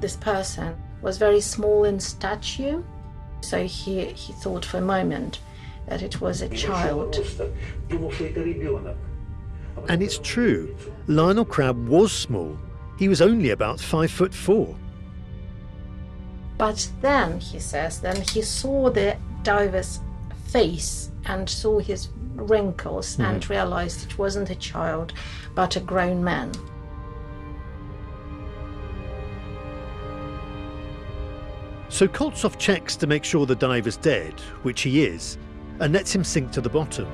this 0.05 0.17
person 0.17 0.77
was 1.01 1.17
very 1.17 1.41
small 1.41 1.85
in 1.85 1.99
stature. 1.99 2.85
So 3.45 3.65
he, 3.67 4.07
he 4.07 4.33
thought 4.33 4.65
for 4.65 4.79
a 4.79 4.81
moment 4.81 5.41
that 5.87 6.03
it 6.03 6.21
was 6.21 6.41
a 6.43 6.49
child. 6.49 7.17
And 9.89 10.03
it's 10.03 10.19
true. 10.19 10.75
Lionel 11.07 11.45
Crabb 11.45 11.89
was 11.89 12.13
small. 12.13 12.57
He 12.99 13.09
was 13.09 13.21
only 13.21 13.51
about 13.51 13.81
five 13.81 14.11
foot 14.11 14.33
four. 14.33 14.77
But 16.57 16.89
then, 17.01 17.41
he 17.41 17.59
says, 17.59 18.01
then 18.01 18.21
he 18.23 18.41
saw 18.43 18.89
the 18.89 19.17
diver's 19.43 20.01
face 20.47 21.11
and 21.27 21.49
saw 21.51 21.81
his 21.81 22.09
wrinkles 22.37 23.17
Mhm. 23.17 23.25
and 23.25 23.51
realized 23.51 24.05
it 24.07 24.19
wasn't 24.19 24.51
a 24.51 24.55
child, 24.55 25.13
but 25.55 25.77
a 25.77 25.81
grown 25.81 26.23
man. 26.23 26.53
So 31.95 32.09
Koltsov 32.09 32.59
checks 32.59 32.97
to 32.97 33.07
make 33.07 33.23
sure 33.23 33.47
the 33.47 33.55
diver's 33.55 33.97
dead, 33.97 34.41
which 34.65 34.81
he 34.81 35.05
is, 35.05 35.39
and 35.79 35.93
lets 35.93 36.13
him 36.13 36.25
sink 36.25 36.51
to 36.51 36.61
the 36.61 36.69
bottom. 36.69 37.07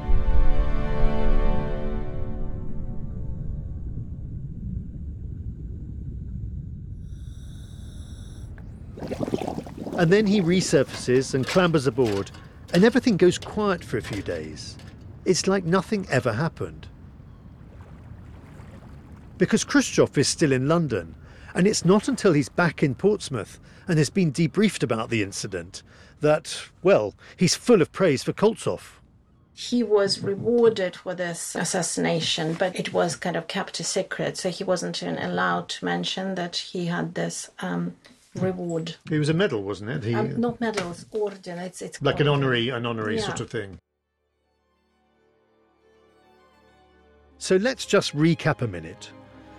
And 9.98 10.10
then 10.10 10.26
he 10.26 10.40
resurfaces 10.40 11.34
and 11.34 11.46
clambers 11.46 11.86
aboard, 11.86 12.30
and 12.72 12.82
everything 12.82 13.18
goes 13.18 13.36
quiet 13.36 13.84
for 13.84 13.98
a 13.98 14.02
few 14.02 14.22
days. 14.22 14.78
It's 15.26 15.46
like 15.46 15.64
nothing 15.66 16.06
ever 16.10 16.32
happened. 16.32 16.88
Because 19.36 19.62
Khrushchev 19.62 20.16
is 20.16 20.28
still 20.28 20.52
in 20.52 20.68
London, 20.68 21.16
and 21.54 21.66
it's 21.66 21.84
not 21.84 22.08
until 22.08 22.32
he's 22.32 22.48
back 22.48 22.82
in 22.82 22.94
Portsmouth 22.94 23.58
and 23.88 23.98
has 23.98 24.10
been 24.10 24.32
debriefed 24.32 24.82
about 24.82 25.10
the 25.10 25.22
incident 25.22 25.82
that, 26.20 26.62
well, 26.82 27.14
he's 27.36 27.54
full 27.54 27.80
of 27.82 27.92
praise 27.92 28.22
for 28.22 28.32
Koltsov. 28.32 28.80
He 29.54 29.82
was 29.82 30.20
rewarded 30.20 30.96
for 30.96 31.14
this 31.14 31.54
assassination, 31.54 32.54
but 32.54 32.74
it 32.76 32.92
was 32.92 33.16
kind 33.16 33.36
of 33.36 33.46
kept 33.46 33.78
a 33.80 33.84
secret, 33.84 34.36
so 34.38 34.48
he 34.48 34.64
wasn't 34.64 35.02
even 35.02 35.18
allowed 35.18 35.68
to 35.70 35.84
mention 35.84 36.34
that 36.36 36.56
he 36.56 36.86
had 36.86 37.14
this 37.14 37.50
um, 37.58 37.94
reward. 38.34 38.96
It 39.10 39.18
was 39.18 39.28
a 39.28 39.34
medal, 39.34 39.62
wasn't 39.62 39.90
it? 39.90 40.04
He, 40.04 40.14
Um, 40.14 40.40
not 40.40 40.60
medals, 40.60 41.04
order. 41.10 41.36
It's 41.44 41.82
it's 41.82 42.00
like 42.00 42.20
an 42.20 42.28
honorary, 42.28 42.68
an 42.70 42.86
honorary 42.86 43.16
Yeah. 43.16 43.26
sort 43.26 43.40
of 43.40 43.50
thing. 43.50 43.78
So 47.38 47.56
let's 47.56 47.86
just 47.86 48.14
recap 48.14 48.62
a 48.62 48.66
minute. 48.66 49.10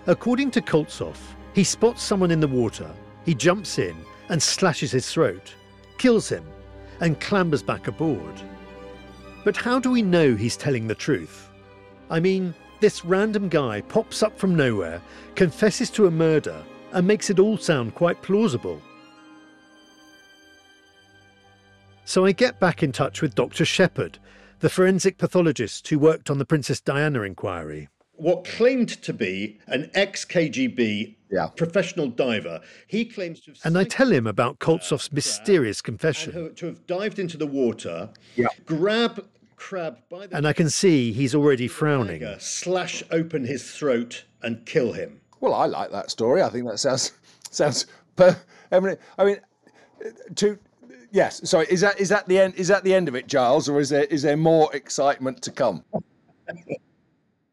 According 0.07 0.51
to 0.51 0.61
Koltsov, 0.61 1.17
he 1.53 1.63
spots 1.63 2.01
someone 2.01 2.31
in 2.31 2.39
the 2.39 2.47
water, 2.47 2.89
he 3.25 3.33
jumps 3.33 3.77
in 3.77 3.95
and 4.29 4.41
slashes 4.41 4.91
his 4.91 5.11
throat, 5.11 5.53
kills 5.97 6.29
him, 6.29 6.45
and 6.99 7.19
clambers 7.19 7.65
back 7.65 7.87
aboard. 7.87 8.41
But 9.43 9.57
how 9.57 9.79
do 9.79 9.91
we 9.91 10.01
know 10.01 10.35
he's 10.35 10.55
telling 10.55 10.87
the 10.87 10.95
truth? 10.95 11.49
I 12.09 12.19
mean, 12.19 12.53
this 12.79 13.03
random 13.05 13.49
guy 13.49 13.81
pops 13.81 14.23
up 14.23 14.37
from 14.37 14.55
nowhere, 14.55 15.01
confesses 15.35 15.89
to 15.91 16.07
a 16.07 16.11
murder, 16.11 16.63
and 16.93 17.07
makes 17.07 17.29
it 17.29 17.39
all 17.39 17.57
sound 17.57 17.95
quite 17.95 18.21
plausible. 18.21 18.81
So 22.05 22.25
I 22.25 22.31
get 22.31 22.59
back 22.59 22.83
in 22.83 22.91
touch 22.91 23.21
with 23.21 23.35
Dr. 23.35 23.65
Shepherd, 23.65 24.19
the 24.59 24.69
forensic 24.69 25.17
pathologist 25.17 25.87
who 25.87 25.97
worked 25.97 26.29
on 26.29 26.37
the 26.37 26.45
Princess 26.45 26.81
Diana 26.81 27.21
inquiry. 27.21 27.87
What 28.21 28.43
claimed 28.43 28.89
to 29.01 29.13
be 29.13 29.57
an 29.65 29.89
ex 29.95 30.25
KGB 30.25 31.15
professional 31.55 32.07
diver, 32.07 32.61
he 32.85 33.03
claims 33.03 33.39
to 33.41 33.51
have. 33.51 33.59
And 33.63 33.75
I 33.79 33.83
tell 33.83 34.11
him 34.11 34.27
about 34.27 34.59
Koltsov's 34.59 35.11
mysterious 35.11 35.81
confession. 35.81 36.53
To 36.53 36.65
have 36.67 36.85
dived 36.85 37.17
into 37.17 37.35
the 37.35 37.47
water, 37.47 38.11
grab 38.67 39.25
Crabb 39.55 39.97
by 40.07 40.27
the. 40.27 40.37
And 40.37 40.47
I 40.47 40.53
can 40.53 40.69
see 40.69 41.11
he's 41.11 41.33
already 41.33 41.67
frowning. 41.67 42.23
Slash 42.37 43.01
open 43.09 43.43
his 43.43 43.71
throat 43.71 44.23
and 44.43 44.63
kill 44.67 44.93
him. 44.93 45.19
Well, 45.39 45.55
I 45.55 45.65
like 45.65 45.89
that 45.89 46.11
story. 46.11 46.43
I 46.43 46.49
think 46.49 46.67
that 46.67 46.77
sounds 46.77 47.13
sounds 47.49 47.87
per. 48.15 48.39
I 48.71 48.79
mean, 48.79 48.97
I 49.17 49.25
mean, 49.25 49.37
to 50.35 50.59
yes. 51.11 51.41
Sorry, 51.49 51.65
is 51.71 51.81
that 51.81 51.99
is 51.99 52.09
that 52.09 52.27
the 52.27 52.37
end? 52.37 52.53
Is 52.53 52.67
that 52.67 52.83
the 52.83 52.93
end 52.93 53.07
of 53.07 53.15
it, 53.15 53.25
Giles, 53.25 53.67
or 53.67 53.79
is 53.79 53.89
there 53.89 54.03
is 54.03 54.21
there 54.21 54.37
more 54.37 54.69
excitement 54.75 55.41
to 55.41 55.51
come? 55.51 55.83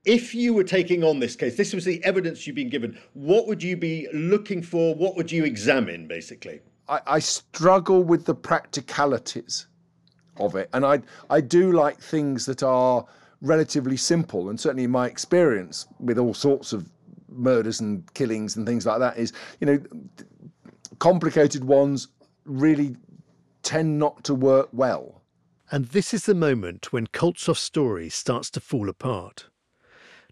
If 0.08 0.34
you 0.34 0.54
were 0.54 0.64
taking 0.64 1.04
on 1.04 1.20
this 1.20 1.36
case, 1.36 1.54
this 1.58 1.74
was 1.74 1.84
the 1.84 2.02
evidence 2.02 2.46
you've 2.46 2.56
been 2.56 2.70
given, 2.70 2.98
what 3.12 3.46
would 3.46 3.62
you 3.62 3.76
be 3.76 4.08
looking 4.14 4.62
for? 4.62 4.94
What 4.94 5.16
would 5.16 5.30
you 5.30 5.44
examine, 5.44 6.08
basically? 6.08 6.60
I, 6.88 7.00
I 7.06 7.18
struggle 7.18 8.02
with 8.02 8.24
the 8.24 8.34
practicalities 8.34 9.66
of 10.38 10.56
it, 10.56 10.70
and 10.72 10.86
I 10.86 11.02
I 11.28 11.42
do 11.42 11.72
like 11.72 12.00
things 12.00 12.46
that 12.46 12.62
are 12.62 13.04
relatively 13.42 13.98
simple, 13.98 14.48
and 14.48 14.58
certainly 14.58 14.84
in 14.84 14.90
my 14.90 15.06
experience 15.06 15.86
with 16.00 16.16
all 16.16 16.32
sorts 16.32 16.72
of 16.72 16.88
murders 17.28 17.80
and 17.80 18.02
killings 18.14 18.56
and 18.56 18.66
things 18.66 18.86
like 18.86 19.00
that 19.00 19.18
is, 19.18 19.34
you 19.60 19.66
know, 19.66 19.78
complicated 21.00 21.64
ones 21.64 22.08
really 22.46 22.96
tend 23.62 23.98
not 23.98 24.24
to 24.24 24.34
work 24.34 24.70
well. 24.72 25.20
And 25.70 25.84
this 25.88 26.14
is 26.14 26.24
the 26.24 26.34
moment 26.34 26.94
when 26.94 27.08
Koltsov's 27.08 27.58
story 27.58 28.08
starts 28.08 28.50
to 28.52 28.60
fall 28.60 28.88
apart. 28.88 29.50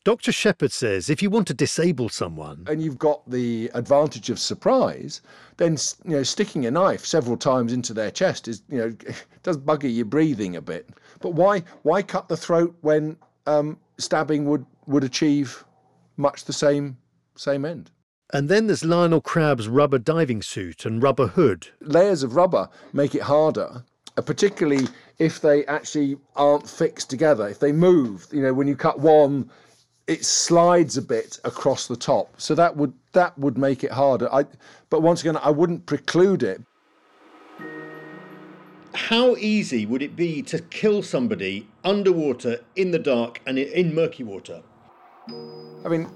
Dr. 0.06 0.30
Shepherd 0.30 0.70
says 0.70 1.10
if 1.10 1.20
you 1.20 1.30
want 1.30 1.48
to 1.48 1.52
disable 1.52 2.08
someone, 2.08 2.64
and 2.68 2.80
you've 2.80 2.96
got 2.96 3.28
the 3.28 3.72
advantage 3.74 4.30
of 4.30 4.38
surprise, 4.38 5.20
then 5.56 5.76
you 6.04 6.12
know 6.12 6.22
sticking 6.22 6.64
a 6.64 6.70
knife 6.70 7.04
several 7.04 7.36
times 7.36 7.72
into 7.72 7.92
their 7.92 8.12
chest 8.12 8.46
is 8.46 8.62
you 8.68 8.78
know 8.78 8.96
does 9.42 9.58
bugger 9.58 9.92
your 9.92 10.04
breathing 10.04 10.54
a 10.54 10.62
bit. 10.62 10.88
But 11.18 11.30
why 11.30 11.64
why 11.82 12.02
cut 12.02 12.28
the 12.28 12.36
throat 12.36 12.76
when 12.82 13.16
um, 13.48 13.80
stabbing 13.98 14.44
would 14.44 14.64
would 14.86 15.02
achieve 15.02 15.64
much 16.16 16.44
the 16.44 16.52
same 16.52 16.98
same 17.34 17.64
end? 17.64 17.90
and 18.32 18.48
then 18.48 18.68
there's 18.68 18.84
Lionel 18.84 19.20
Crabb's 19.20 19.66
rubber 19.66 19.98
diving 19.98 20.40
suit 20.40 20.86
and 20.86 21.02
rubber 21.02 21.26
hood. 21.26 21.66
Layers 21.80 22.22
of 22.22 22.36
rubber 22.36 22.68
make 22.92 23.16
it 23.16 23.22
harder, 23.22 23.82
uh, 24.16 24.22
particularly 24.22 24.86
if 25.18 25.40
they 25.40 25.66
actually 25.66 26.16
aren't 26.36 26.70
fixed 26.70 27.10
together. 27.10 27.48
If 27.48 27.58
they 27.58 27.72
move, 27.72 28.28
you 28.30 28.42
know, 28.42 28.54
when 28.54 28.68
you 28.68 28.76
cut 28.76 29.00
one, 29.00 29.50
it 30.06 30.24
slides 30.24 30.96
a 30.96 31.02
bit 31.02 31.40
across 31.44 31.86
the 31.88 31.96
top, 31.96 32.40
so 32.40 32.54
that 32.54 32.76
would 32.76 32.92
that 33.12 33.36
would 33.38 33.58
make 33.58 33.82
it 33.82 33.90
harder. 33.90 34.32
I, 34.32 34.44
but 34.90 35.02
once 35.02 35.20
again, 35.20 35.36
I 35.36 35.50
wouldn't 35.50 35.86
preclude 35.86 36.42
it. 36.42 36.62
How 38.94 39.36
easy 39.36 39.84
would 39.84 40.02
it 40.02 40.16
be 40.16 40.42
to 40.42 40.58
kill 40.58 41.02
somebody 41.02 41.68
underwater 41.84 42.60
in 42.76 42.92
the 42.92 42.98
dark 42.98 43.40
and 43.46 43.58
in 43.58 43.94
murky 43.94 44.24
water? 44.24 44.62
I 45.84 45.88
mean, 45.88 46.08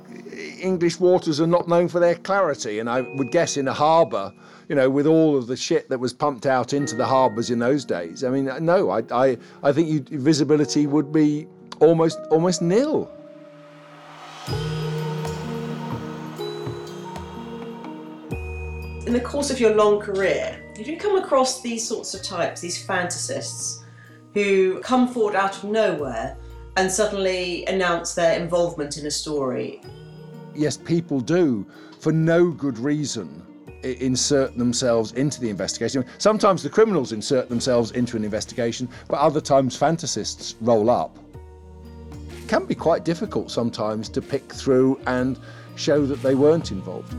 English 0.60 0.98
waters 0.98 1.40
are 1.40 1.46
not 1.46 1.68
known 1.68 1.88
for 1.88 2.00
their 2.00 2.14
clarity, 2.14 2.78
and 2.78 2.88
I 2.88 3.02
would 3.02 3.30
guess 3.30 3.56
in 3.56 3.68
a 3.68 3.72
harbour, 3.72 4.32
you 4.68 4.74
know, 4.74 4.88
with 4.88 5.06
all 5.06 5.36
of 5.36 5.46
the 5.46 5.56
shit 5.56 5.88
that 5.90 6.00
was 6.00 6.12
pumped 6.12 6.46
out 6.46 6.72
into 6.72 6.96
the 6.96 7.06
harbours 7.06 7.50
in 7.50 7.58
those 7.58 7.84
days. 7.84 8.24
I 8.24 8.30
mean, 8.30 8.50
no, 8.60 8.90
I, 8.90 9.02
I, 9.12 9.38
I 9.62 9.72
think 9.72 9.88
you, 9.88 10.18
visibility 10.18 10.86
would 10.86 11.12
be 11.12 11.46
almost, 11.80 12.18
almost 12.30 12.62
nil. 12.62 13.10
In 19.10 19.14
the 19.14 19.20
course 19.20 19.50
of 19.50 19.58
your 19.58 19.74
long 19.74 19.98
career, 19.98 20.62
you 20.78 20.96
come 20.96 21.16
across 21.16 21.62
these 21.62 21.84
sorts 21.84 22.14
of 22.14 22.22
types, 22.22 22.60
these 22.60 22.86
fantasists, 22.86 23.82
who 24.34 24.78
come 24.82 25.08
forward 25.08 25.34
out 25.34 25.56
of 25.56 25.64
nowhere 25.64 26.36
and 26.76 26.88
suddenly 26.88 27.66
announce 27.66 28.14
their 28.14 28.38
involvement 28.40 28.98
in 28.98 29.06
a 29.06 29.10
story, 29.10 29.80
Yes, 30.54 30.76
people 30.76 31.20
do, 31.20 31.66
for 31.98 32.12
no 32.12 32.52
good 32.52 32.78
reason, 32.78 33.44
insert 33.82 34.56
themselves 34.56 35.10
into 35.12 35.40
the 35.40 35.50
investigation. 35.50 36.04
Sometimes 36.18 36.62
the 36.62 36.70
criminals 36.70 37.10
insert 37.10 37.48
themselves 37.48 37.90
into 37.92 38.16
an 38.16 38.22
investigation, 38.22 38.88
but 39.08 39.18
other 39.18 39.40
times 39.40 39.76
fantasists 39.76 40.54
roll 40.60 40.88
up. 40.88 41.18
It 42.38 42.48
can 42.48 42.64
be 42.64 42.76
quite 42.76 43.04
difficult 43.04 43.50
sometimes 43.50 44.08
to 44.10 44.22
pick 44.22 44.52
through 44.52 45.00
and 45.08 45.36
show 45.74 46.06
that 46.06 46.22
they 46.22 46.36
weren't 46.36 46.70
involved. 46.70 47.12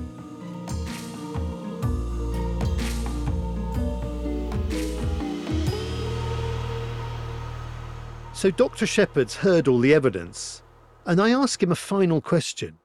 So 8.41 8.49
Dr. 8.49 8.87
Shepherd's 8.87 9.35
heard 9.35 9.67
all 9.67 9.77
the 9.77 9.93
evidence, 9.93 10.63
and 11.05 11.21
I 11.21 11.29
ask 11.29 11.61
him 11.61 11.71
a 11.71 11.75
final 11.75 12.19
question. 12.19 12.75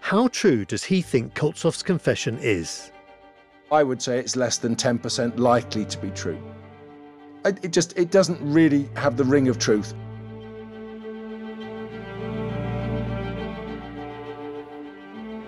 How 0.00 0.28
true 0.28 0.66
does 0.66 0.84
he 0.84 1.00
think 1.00 1.32
Koltsov's 1.32 1.82
confession 1.82 2.36
is? 2.42 2.92
I 3.70 3.82
would 3.82 4.02
say 4.02 4.18
it's 4.18 4.36
less 4.36 4.58
than 4.58 4.76
10% 4.76 5.38
likely 5.38 5.86
to 5.86 5.96
be 5.96 6.10
true. 6.10 6.38
It, 7.46 7.64
it 7.64 7.72
just 7.72 7.96
it 7.96 8.10
doesn't 8.10 8.38
really 8.42 8.86
have 8.96 9.16
the 9.16 9.24
ring 9.24 9.48
of 9.48 9.58
truth. 9.58 9.94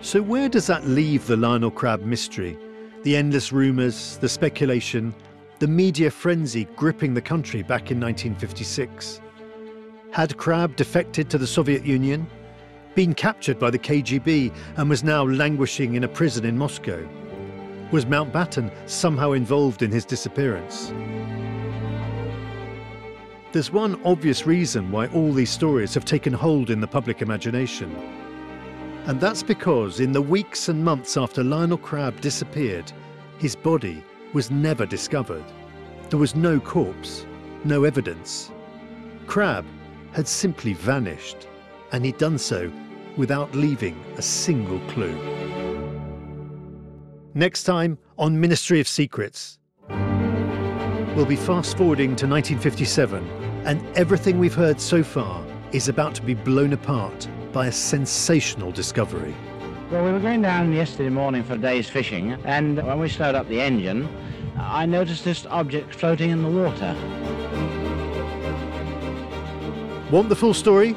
So, 0.01 0.23
where 0.23 0.49
does 0.49 0.67
that 0.69 0.87
leave 0.87 1.27
the 1.27 1.37
Lionel 1.37 1.71
Crabb 1.71 2.01
mystery? 2.01 2.57
The 3.03 3.15
endless 3.15 3.53
rumours, 3.53 4.17
the 4.23 4.29
speculation, 4.31 5.15
the 5.65 5.69
media 5.69 6.11
frenzy 6.11 6.67
gripping 6.77 7.15
the 7.15 7.23
country 7.23 7.63
back 7.63 7.91
in 7.91 7.99
1956. 7.99 9.23
Had 10.11 10.37
Crabb 10.37 10.77
defected 10.77 11.31
to 11.31 11.39
the 11.39 11.47
Soviet 11.47 11.87
Union? 11.87 12.27
Been 12.95 13.15
captured 13.15 13.59
by 13.59 13.71
the 13.71 13.79
KGB 13.79 14.55
and 14.77 14.91
was 14.91 15.03
now 15.03 15.25
languishing 15.25 15.95
in 15.95 16.05
a 16.05 16.09
prison 16.09 16.45
in 16.45 16.59
Moscow? 16.59 17.09
Was 17.93 18.05
Mountbatten 18.05 18.71
somehow 18.85 19.33
involved 19.33 19.81
in 19.81 19.91
his 19.91 20.05
disappearance? 20.05 20.93
There's 23.53 23.73
one 23.73 23.99
obvious 24.05 24.47
reason 24.47 24.91
why 24.91 25.07
all 25.07 25.33
these 25.33 25.49
stories 25.49 25.95
have 25.95 26.05
taken 26.05 26.35
hold 26.35 26.69
in 26.69 26.83
the 26.83 26.87
public 26.87 27.23
imagination. 27.23 27.91
And 29.07 29.19
that's 29.19 29.43
because 29.43 30.01
in 30.01 30.13
the 30.13 30.21
weeks 30.21 30.69
and 30.69 30.85
months 30.85 31.17
after 31.17 31.43
Lionel 31.43 31.79
Crabb 31.79 32.21
disappeared, 32.21 32.93
his 33.39 33.57
body 33.57 34.05
was 34.35 34.51
never 34.51 34.85
discovered. 34.85 35.45
There 36.11 36.19
was 36.19 36.35
no 36.35 36.61
corpse, 36.61 37.25
no 37.65 37.85
evidence. 37.85 38.51
Crabb 39.27 39.65
had 40.13 40.29
simply 40.29 40.75
vanished, 40.75 41.49
and 41.93 42.05
he'd 42.05 42.19
done 42.19 42.37
so 42.37 42.71
without 43.17 43.55
leaving 43.55 43.99
a 44.17 44.23
single 44.23 44.81
clue. 44.91 45.17
Next 47.33 47.65
time 47.65 47.97
on 48.19 48.39
Ministry 48.39 48.81
of 48.81 48.89
Secrets, 48.89 49.59
we'll 49.89 51.27
be 51.27 51.37
fast 51.37 51.77
forwarding 51.77 52.17
to 52.17 52.27
1957, 52.27 53.27
and 53.65 53.97
everything 53.97 54.39
we've 54.39 54.55
heard 54.55 54.81
so 54.81 55.03
far 55.03 55.45
is 55.73 55.89
about 55.89 56.15
to 56.17 56.23
be 56.23 56.35
blown 56.35 56.73
apart 56.73 57.29
by 57.53 57.69
a 57.69 57.73
sensational 57.73 58.73
discovery. 58.73 59.35
Well, 59.91 60.03
we 60.03 60.13
were 60.13 60.19
going 60.19 60.41
down 60.41 60.73
yesterday 60.73 61.11
morning 61.11 61.45
for 61.45 61.55
a 61.55 61.59
day's 61.59 61.91
fishing, 61.91 62.33
and 62.45 62.83
when 62.83 62.99
we 62.99 63.09
slowed 63.09 63.35
up 63.35 63.47
the 63.49 63.61
engine, 63.61 64.09
I 64.59 64.87
noticed 64.87 65.25
this 65.25 65.45
object 65.47 65.95
floating 65.95 66.31
in 66.31 66.43
the 66.43 66.49
water. 66.49 66.95
Want 70.11 70.31
the 70.31 70.37
full 70.37 70.55
story? 70.55 70.97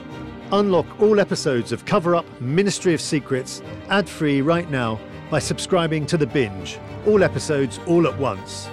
Unlock 0.54 1.02
all 1.02 1.20
episodes 1.20 1.74
of 1.74 1.84
Cover 1.84 2.16
Up 2.16 2.26
Ministry 2.40 2.94
of 2.94 3.02
Secrets 3.02 3.62
ad 3.90 4.08
free 4.08 4.42
right 4.42 4.70
now 4.72 5.00
by 5.30 5.40
subscribing 5.40 6.06
to 6.06 6.18
The 6.18 6.28
Binge. 6.28 6.80
All 7.06 7.24
episodes 7.24 7.82
all 7.88 8.08
at 8.08 8.18
once. 8.18 8.70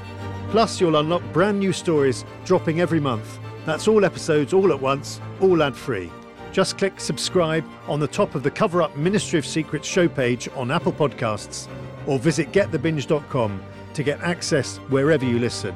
Plus, 0.51 0.81
you'll 0.81 0.97
unlock 0.97 1.25
brand 1.33 1.59
new 1.59 1.73
stories 1.73 2.25
dropping 2.45 2.81
every 2.81 3.01
month. 3.01 3.41
That's 3.67 3.89
all 3.89 4.05
episodes 4.05 4.53
all 4.53 4.73
at 4.73 4.81
once, 4.81 5.21
all 5.41 5.61
ad 5.61 5.75
free. 5.75 6.13
Just 6.55 6.79
click 6.79 7.01
subscribe 7.01 7.65
on 7.89 7.99
the 7.99 8.07
top 8.07 8.37
of 8.37 8.45
the 8.45 8.51
Cover 8.51 8.81
Up 8.81 8.97
Ministry 8.97 9.41
of 9.41 9.45
Secrets 9.45 9.89
show 9.89 10.07
page 10.07 10.49
on 10.55 10.71
Apple 10.71 10.93
Podcasts 10.93 11.67
or 12.07 12.17
visit 12.17 12.53
getthebinge.com 12.53 13.61
to 13.95 14.03
get 14.05 14.21
access 14.21 14.77
wherever 14.89 15.25
you 15.25 15.41
listen. 15.41 15.75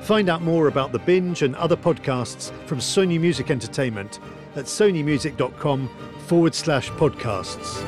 Find 0.00 0.28
out 0.28 0.42
more 0.42 0.66
about 0.66 0.90
The 0.90 0.98
Binge 0.98 1.42
and 1.42 1.54
other 1.54 1.76
podcasts 1.76 2.50
from 2.66 2.78
Sony 2.78 3.20
Music 3.20 3.52
Entertainment 3.52 4.18
at 4.56 4.64
sonymusic.com 4.64 5.88
forward 6.26 6.56
slash 6.56 6.90
podcasts. 6.90 7.84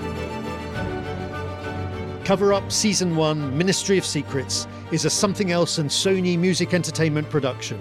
Cover 2.25 2.53
Up 2.53 2.71
Season 2.71 3.17
1 3.17 3.59
Ministry 3.59 3.99
of 3.99 4.07
Secrets 4.07 4.69
is 4.93 5.05
a 5.05 5.11
Something 5.11 5.51
Else 5.51 5.79
and 5.79 5.91
Sony 5.91 6.39
Music 6.39 6.73
Entertainment 6.73 7.29
production. 7.31 7.81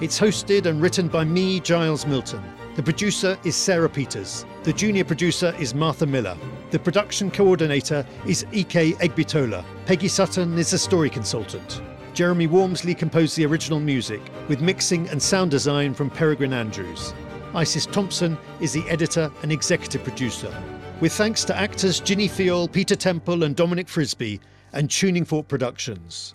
It's 0.00 0.18
hosted 0.18 0.64
and 0.64 0.80
written 0.80 1.08
by 1.08 1.24
me, 1.24 1.60
Giles 1.60 2.06
Milton. 2.06 2.42
The 2.74 2.82
producer 2.82 3.38
is 3.44 3.54
Sarah 3.54 3.90
Peters. 3.90 4.46
The 4.62 4.72
junior 4.72 5.04
producer 5.04 5.54
is 5.58 5.74
Martha 5.74 6.06
Miller. 6.06 6.38
The 6.70 6.78
production 6.78 7.30
coordinator 7.30 8.06
is 8.26 8.44
Ike 8.44 8.96
Egbitola. 8.98 9.62
Peggy 9.84 10.08
Sutton 10.08 10.56
is 10.56 10.72
a 10.72 10.78
story 10.78 11.10
consultant. 11.10 11.82
Jeremy 12.14 12.48
Wormsley 12.48 12.96
composed 12.96 13.36
the 13.36 13.44
original 13.44 13.78
music, 13.78 14.22
with 14.48 14.62
mixing 14.62 15.06
and 15.10 15.22
sound 15.22 15.50
design 15.50 15.92
from 15.92 16.08
Peregrine 16.08 16.54
Andrews. 16.54 17.12
Isis 17.54 17.84
Thompson 17.84 18.38
is 18.58 18.72
the 18.72 18.88
editor 18.88 19.30
and 19.42 19.52
executive 19.52 20.02
producer. 20.02 20.50
With 20.98 21.12
thanks 21.12 21.44
to 21.44 21.54
actors 21.54 22.00
Ginny 22.00 22.26
Fiol, 22.26 22.72
Peter 22.72 22.96
Temple, 22.96 23.42
and 23.42 23.54
Dominic 23.54 23.86
Frisby, 23.86 24.40
and 24.72 24.90
Tuning 24.90 25.26
Fork 25.26 25.46
Productions. 25.46 26.34